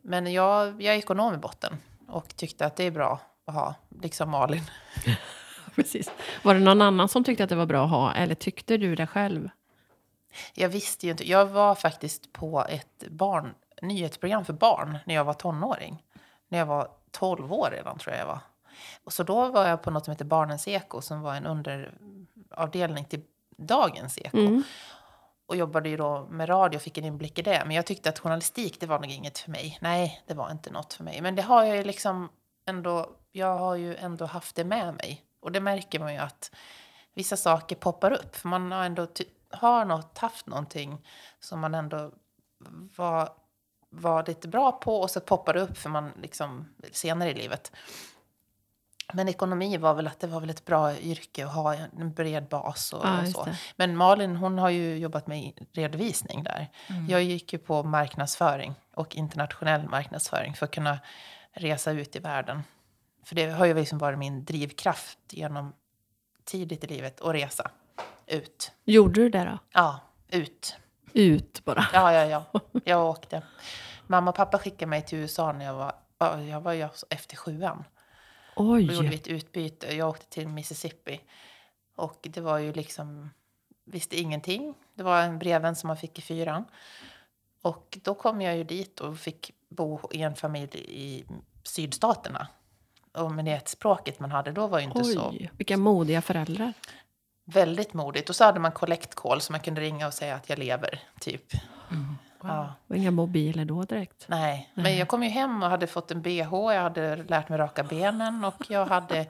[0.01, 3.75] Men jag, jag är ekonom i botten och tyckte att det är bra att ha,
[4.01, 4.63] liksom Malin.
[5.75, 6.11] precis.
[6.43, 8.13] Var det någon annan som tyckte att det var bra att ha?
[8.13, 9.49] Eller tyckte du det själv?
[10.53, 11.29] Jag visste ju inte.
[11.29, 16.03] Jag var faktiskt på ett barn, nyhetsprogram för barn när jag var tonåring.
[16.47, 18.39] När jag var 12 år redan tror jag jag var.
[19.03, 23.05] Och så då var jag på något som heter Barnens Eko som var en underavdelning
[23.05, 23.23] till
[23.57, 24.37] Dagens Eko.
[24.37, 24.63] Mm.
[25.47, 27.63] Och jobbade ju då med radio och fick en inblick i det.
[27.65, 29.77] Men jag tyckte att journalistik, det var nog inget för mig.
[29.81, 31.21] Nej, det var inte något för mig.
[31.21, 32.29] Men det har jag ju liksom
[32.65, 35.23] ändå, jag har ju ändå haft det med mig.
[35.39, 36.51] Och det märker man ju att
[37.13, 38.35] vissa saker poppar upp.
[38.35, 39.07] För man har ändå
[39.51, 40.97] har något, haft någonting
[41.39, 42.11] som man ändå
[42.97, 43.29] var,
[43.89, 47.71] var lite bra på och så poppar det upp för man liksom senare i livet.
[49.13, 52.47] Men ekonomi var väl att det var väl ett bra yrke att ha en bred
[52.47, 53.47] bas och, Ja, och så.
[53.75, 56.67] Men Malin hon har ju jobbat med redovisning där.
[57.09, 60.99] Jag gick ju på marknadsföring och internationell marknadsföring för att kunna
[61.53, 62.63] resa ut i världen.
[63.23, 65.73] För det har ju liksom varit min drivkraft genom
[66.45, 67.71] tidigt i livet att resa
[68.27, 68.71] ut.
[68.85, 69.59] Gjorde du det då?
[69.73, 70.77] Ja, ut.
[71.13, 71.85] Ut bara?
[71.93, 72.61] Ja, ja, ja.
[72.83, 73.41] Jag åkte.
[74.07, 77.35] Mamma och pappa skickade mig till USA när jag var, ja, jag var ju efter
[77.35, 77.83] sjuan.
[78.57, 79.15] Då gjorde vi Oj!
[79.15, 79.95] ett utbyte.
[79.95, 81.21] Jag åkte till Mississippi.
[81.95, 83.29] Och det var ju liksom,
[83.85, 84.73] visste ingenting.
[84.93, 86.65] Det var en brevvän som man fick i fyran.
[87.61, 91.25] Och då kom jag ju dit och fick bo i en familj i
[91.63, 92.47] sydstaterna.
[93.13, 96.73] Och med det språket man hade då var ju inte så Oj, vilka modiga föräldrar.
[97.45, 98.29] väldigt modigt.
[98.29, 100.99] Och så hade man collect call så man kunde ringa och säga att jag lever,
[101.19, 101.53] typ.
[102.43, 102.73] Ja.
[102.87, 104.25] Och inga mobiler då direkt.
[104.27, 106.37] Nej, men jag kom ju hem och hade fått en bh,
[106.73, 109.17] jag hade lärt mig raka benen och jag hade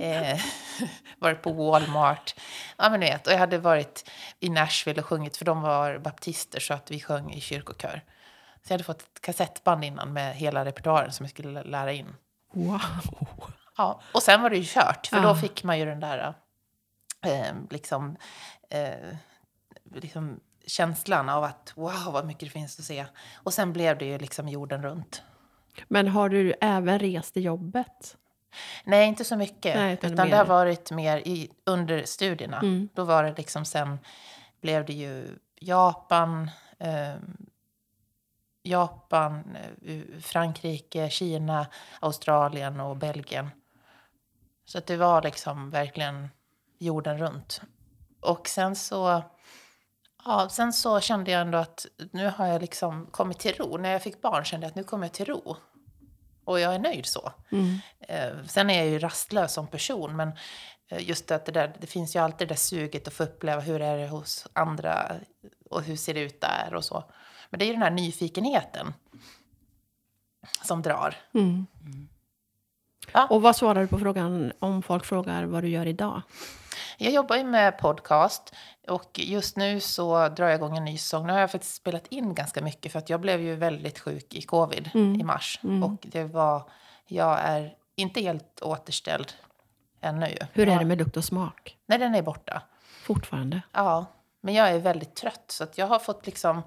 [0.00, 0.40] eh,
[1.18, 2.34] varit på Walmart.
[2.76, 4.10] Ja, men vet, och jag hade varit
[4.40, 8.00] i Nashville och sjungit, för de var baptister så att vi sjöng i kyrkokör.
[8.62, 12.14] Så jag hade fått ett kassettband innan med hela repertoaren som jag skulle lära in.
[12.52, 12.80] Wow!
[13.76, 15.22] Ja, och sen var det ju kört, för Ja.
[15.22, 16.34] då fick man ju den där
[17.26, 18.16] eh, liksom,
[18.70, 19.16] eh,
[19.94, 23.06] liksom känslan av att wow, vad mycket det finns att se.
[23.34, 25.22] Och sen blev det ju liksom jorden runt.
[25.88, 28.16] Men har du även rest i jobbet?
[28.84, 29.76] Nej, inte så mycket.
[29.76, 32.58] Nej, utan utan det har varit mer i, under studierna.
[32.58, 32.88] Mm.
[32.94, 33.98] Då var det liksom sen
[34.60, 37.14] blev det ju Japan, eh,
[38.62, 39.56] Japan,
[40.20, 41.66] Frankrike, Kina,
[42.00, 43.50] Australien och Belgien.
[44.64, 46.28] Så det var liksom verkligen
[46.78, 47.62] jorden runt.
[48.20, 49.22] Och sen så,
[50.24, 53.76] ja, sen så kände jag ändå att nu har jag liksom kommit till ro.
[53.76, 55.56] När jag fick barn kände jag att nu kommer jag till ro.
[56.44, 57.32] Och jag är nöjd så.
[57.52, 57.78] Mm.
[58.00, 60.32] Eh, sen är jag ju rastlös som person, men
[60.88, 63.60] eh, just att det, där, det finns ju alltid det där suget att få uppleva
[63.60, 65.12] hur är det hos andra
[65.70, 67.04] och hur ser det ut där och så.
[67.50, 68.94] Men det är ju den här nyfikenheten
[70.64, 71.16] som drar.
[71.34, 71.66] Mm.
[73.12, 73.26] Ja.
[73.30, 76.22] Och vad svarar du på frågan om folk frågar vad du gör idag?
[76.98, 78.54] Jag jobbar ju med podcast
[78.88, 81.26] och just nu så drar jag igång en ny säsong.
[81.26, 84.34] Nu har jag faktiskt spelat in ganska mycket för att jag blev ju väldigt sjuk
[84.34, 85.20] i covid Mm.
[85.20, 85.60] i mars.
[85.62, 85.82] Mm.
[85.82, 86.62] Och det var,
[87.06, 89.32] jag är inte helt återställd
[90.00, 90.36] ännu.
[90.52, 91.76] Hur är det med lukt och smak?
[91.86, 92.62] Nej, den är borta.
[93.02, 93.62] Fortfarande?
[93.72, 94.06] Ja,
[94.40, 96.62] men jag är väldigt trött så att jag har fått liksom...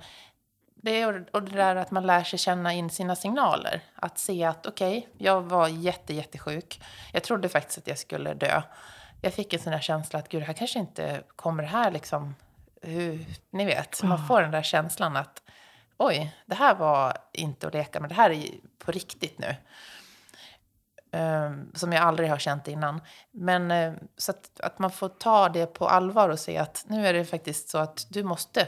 [0.86, 3.82] Det är och det där att man lär sig känna in sina signaler.
[3.96, 6.82] Att se att okej, jag var jätte, jättesjuk.
[7.14, 8.62] Jag trodde faktiskt att jag skulle dö.
[9.22, 11.92] Jag fick en sån där känsla att gud, det här kanske inte kommer det här
[11.92, 12.36] liksom...
[12.82, 15.42] Hur, ni vet, man får den där känslan att
[15.98, 18.46] oj, det här var inte att leka med, det här är
[18.80, 19.56] på riktigt nu.
[21.20, 23.02] Um, som jag aldrig har känt innan.
[23.32, 27.08] Men eh, så att, att man får ta det på allvar och se att nu
[27.08, 28.68] är det faktiskt så att du måste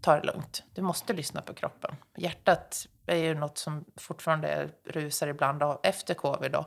[0.00, 0.62] ta det lugnt.
[0.74, 1.96] Du måste lyssna på kroppen.
[2.16, 6.52] Hjärtat är ju något som fortfarande rusar ibland efter covid.
[6.52, 6.66] Då.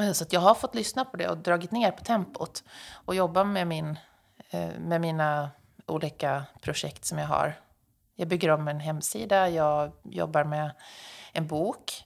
[0.00, 3.44] Eh, Så jag har fått lyssna på det och dragit ner på tempot och jobba
[3.44, 3.98] med, min,
[4.50, 5.50] eh, med mina
[5.86, 7.54] olika projekt som jag har.
[8.14, 10.70] Jag bygger om en hemsida, jag jobbar med
[11.32, 12.04] en bok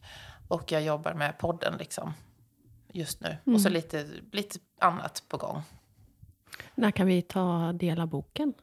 [0.48, 2.14] och jag jobbar med podden liksom
[2.92, 3.36] just nu.
[3.54, 5.62] Och så lite, lite annat på gång.
[6.74, 8.54] När kan vi ta del av boken?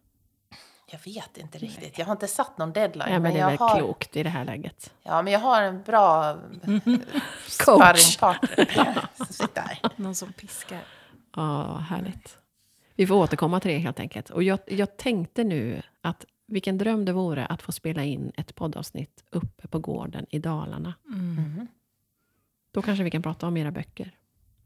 [0.92, 1.98] Jag vet inte riktigt.
[1.98, 3.14] Jag har inte satt någon deadline.
[3.14, 4.94] Ja, men det är jag väl har, klokt i det här läget.
[5.04, 6.38] Ja, men jag har en bra
[7.48, 9.80] sparringpartner sitter här.
[9.96, 10.82] Någon som piskar.
[11.36, 12.38] Ja, härligt.
[12.96, 14.30] Vi får återkomma till det helt enkelt.
[14.30, 18.56] Och jag, jag tänkte nu att vilken dröm det vore att få spela in ett
[18.56, 20.94] poddavsnitt uppe på gården i Dalarna.
[21.06, 21.68] Mhm.
[22.72, 24.12] Då kanske vi kan prata om era böcker.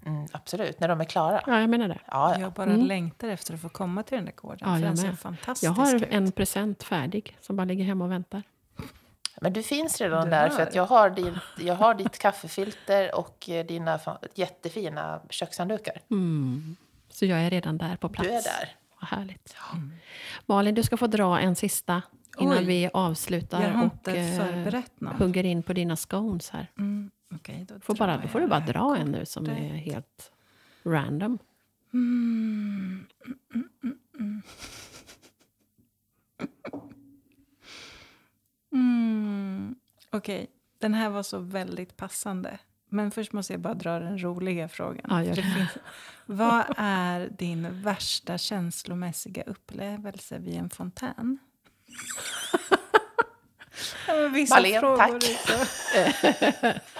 [0.06, 1.42] Mm, absolut, när de är klara.
[1.48, 2.00] Ja, jag menar det.
[2.08, 2.40] Ja, ja.
[2.40, 2.86] Jag bara Mm.
[2.86, 4.58] längtar efter att få komma till den där gården.
[4.62, 6.04] Ja, för jag den ser fantastisk Jag har ut.
[6.10, 8.44] en present färdig som bara ligger hemma och väntar.
[9.42, 13.16] Men du finns redan Du där för att jag har, din, jag har ditt kaffefilter
[13.16, 14.00] och eh, dina
[14.36, 16.02] jättefina kökshanddukar.
[16.12, 16.76] Mm.
[17.10, 18.30] Så jag är redan där på plats.
[18.30, 18.76] Du är där.
[19.02, 19.56] Vad härligt.
[19.74, 19.92] Mm.
[20.46, 22.02] Malin, du ska få dra en sista
[22.40, 22.66] innan Oj.
[22.66, 26.72] vi avslutar och eh, hugger in på dina scones här.
[26.78, 29.76] Mm, okej, då, Får bara, då får du bara det dra en nu som är
[29.76, 30.32] helt
[30.84, 31.40] random.
[31.94, 33.06] Mm.
[33.54, 34.42] Mm, mm, mm.
[40.12, 40.48] Okej,
[40.80, 42.60] den här var så väldigt passande.
[42.90, 45.26] Men först måste jag bara dra den roliga frågan.
[45.26, 45.42] Ja, det.
[45.42, 45.78] finns,
[46.26, 51.40] vad är din värsta känslomässiga upplevelse vid en fontän?
[54.34, 56.82] Vissa Malin, frågor tack.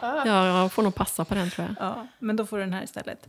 [0.00, 1.76] Ja, jag får nog passa på den tror jag.
[1.88, 3.26] Ja, men då får du den här istället.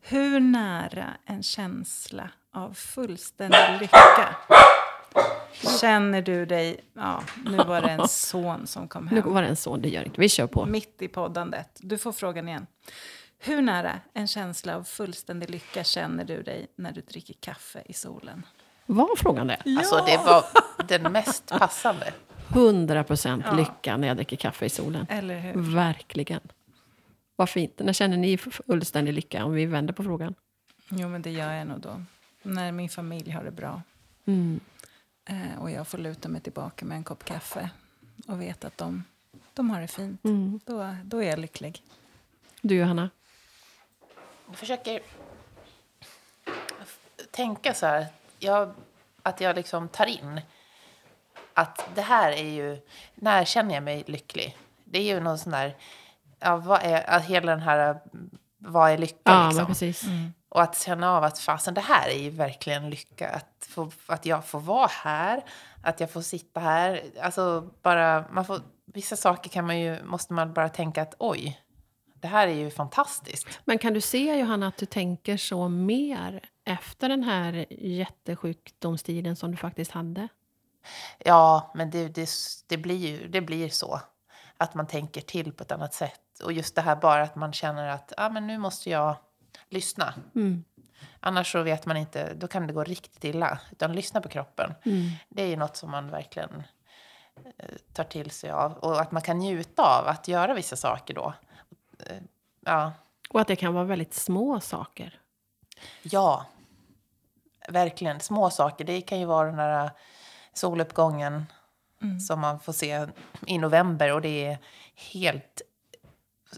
[0.00, 4.36] Hur nära en känsla av fullständig lycka
[5.80, 6.80] känner du dig...
[6.94, 9.32] Ja, nu var det en son som kom Nu hem.
[9.34, 10.20] var det en son, det gör inte.
[10.20, 10.66] Vi kör på.
[10.66, 11.68] Mitt i poddandet.
[11.80, 12.66] Du får frågan igen.
[13.38, 17.92] Hur nära en känsla av fullständig lycka känner du dig när du dricker kaffe i
[17.92, 18.46] solen?
[18.86, 19.62] Var frågan det?
[19.78, 20.44] Alltså det var
[20.88, 22.12] den mest passande.
[22.48, 23.54] 100 procent Ja.
[23.54, 25.06] lycka när jag dricker kaffe i solen.
[25.10, 25.74] Eller hur?
[25.74, 26.40] Verkligen.
[27.36, 27.78] Vad fint.
[27.78, 29.44] När känner ni fullständig lycka?
[29.44, 30.34] Om vi vänder på frågan.
[30.88, 32.02] Jo, men det gör jag nog då.
[32.42, 33.82] När min familj har det bra.
[34.24, 34.60] Mm.
[35.24, 37.70] Eh, och jag får luta mig tillbaka med en kopp kaffe
[38.26, 39.04] och vet att de,
[39.54, 40.24] de har det fint.
[40.24, 40.60] Mm.
[40.64, 41.82] Då, då är jag lycklig.
[42.60, 43.10] Du Johanna?
[44.48, 45.00] Jag försöker
[47.30, 48.06] tänka så här,
[48.38, 48.74] jag,
[49.22, 50.40] att jag liksom tar in
[51.54, 52.78] att det här är ju,
[53.14, 54.56] när känner jag mig lycklig?
[54.84, 55.76] Det är ju någon sån där,
[56.40, 58.00] ja, vad är, att hela den här,
[58.58, 59.66] vad är lycka Ja, liksom?
[59.66, 60.04] precis.
[60.48, 63.28] Och att känna av att fasen, det här är ju verkligen lycka.
[63.28, 65.44] Att, få, att jag får vara här,
[65.82, 67.02] att jag får sitta här.
[67.22, 71.60] Alltså bara, man får, vissa saker kan man ju, måste man bara tänka att oj,
[72.14, 73.46] det här är ju fantastiskt.
[73.64, 79.50] Men kan du se Johanna att du tänker så mer efter den här jättesjukdomstiden som
[79.50, 80.28] du faktiskt hade?
[81.18, 82.30] Ja, men det, det,
[82.66, 84.00] det, blir ju, det blir så.
[84.56, 86.20] Att man tänker till på ett annat sätt.
[86.44, 89.16] Och just det här bara att man känner att ah, men nu måste jag
[89.68, 90.14] lyssna.
[90.34, 90.64] Mm.
[91.20, 93.58] Annars så vet man inte, då kan det gå riktigt illa.
[93.72, 94.74] Utan lyssna på kroppen.
[94.84, 95.10] Mm.
[95.28, 96.62] Det är ju något som man verkligen
[97.58, 98.72] eh, tar till sig av.
[98.72, 101.34] Och att man kan njuta av att göra vissa saker då.
[102.06, 102.16] Eh,
[102.60, 102.92] Ja,
[103.28, 105.20] Och att det kan vara väldigt små saker.
[106.02, 106.46] ja.
[107.68, 108.20] Verkligen.
[108.20, 108.84] Små saker.
[108.84, 109.90] Det kan ju vara den där
[110.52, 111.46] soluppgången
[112.02, 112.20] Mm.
[112.20, 113.06] som man får se
[113.46, 114.12] i november.
[114.12, 114.58] Och det är
[114.94, 115.62] helt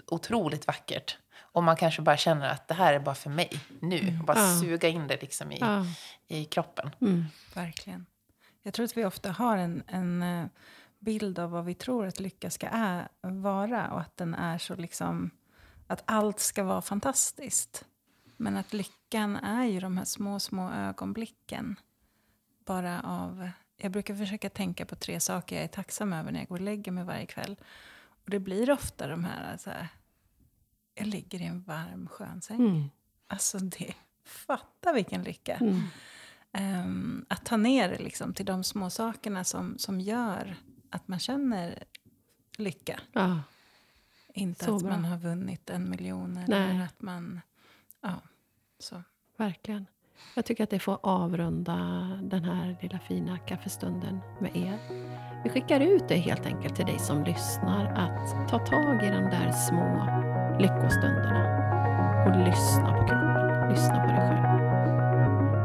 [0.06, 1.18] otroligt vackert.
[1.40, 3.50] Och man kanske bara känner att det här är bara för mig
[3.80, 4.16] nu.
[4.20, 4.60] Och bara Ja.
[4.60, 5.84] suga in det liksom i, Ja.
[6.28, 6.90] i kroppen.
[7.00, 7.24] Mm.
[7.54, 8.06] Verkligen.
[8.62, 10.46] Jag tror att vi ofta har en, en eh,
[10.98, 14.76] bild av vad vi tror att lycka ska är, vara och att den är så
[14.76, 15.30] liksom
[15.86, 17.84] att allt ska vara fantastiskt.
[18.40, 21.76] Men att lyckan är ju de här små, små ögonblicken.
[22.64, 23.50] Bara av...
[23.76, 26.62] Jag brukar försöka tänka på tre saker jag är tacksam över när jag går och
[26.62, 27.56] lägger mig varje kväll.
[28.24, 29.88] Och det blir ofta de här, så här
[30.94, 32.60] jag ligger i en varm skön säng.
[32.60, 32.90] Mm.
[33.26, 35.54] Alltså det, fatta vilken lycka.
[35.56, 35.80] Mm.
[36.52, 40.56] Ehm, att ta ner det liksom till de små sakerna som, som gör
[40.90, 41.84] att man känner
[42.56, 43.00] lycka.
[43.12, 43.42] Ja.
[44.34, 44.90] Inte Så att bra.
[44.90, 46.70] man har vunnit en miljon Nej.
[46.70, 47.40] eller att man...
[48.00, 48.20] Ja,
[48.78, 49.02] så.
[49.36, 49.86] Verkligen.
[50.34, 51.74] Jag tycker att det får avrunda
[52.22, 54.78] den här lilla fina kaffestunden med er.
[55.44, 59.22] Vi skickar ut det helt enkelt till dig som lyssnar att ta tag i de
[59.30, 60.08] där små
[60.60, 61.58] lyckostunderna
[62.26, 63.70] och lyssna på kroppen.
[63.70, 64.48] Lyssna på dig själv.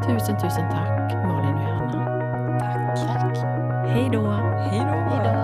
[0.03, 2.19] Tusen, tusen tack Malin och Johanna.
[2.59, 3.05] Tack.
[3.05, 3.37] Tack.
[3.87, 4.31] Hej då!
[4.31, 5.42] Hej då!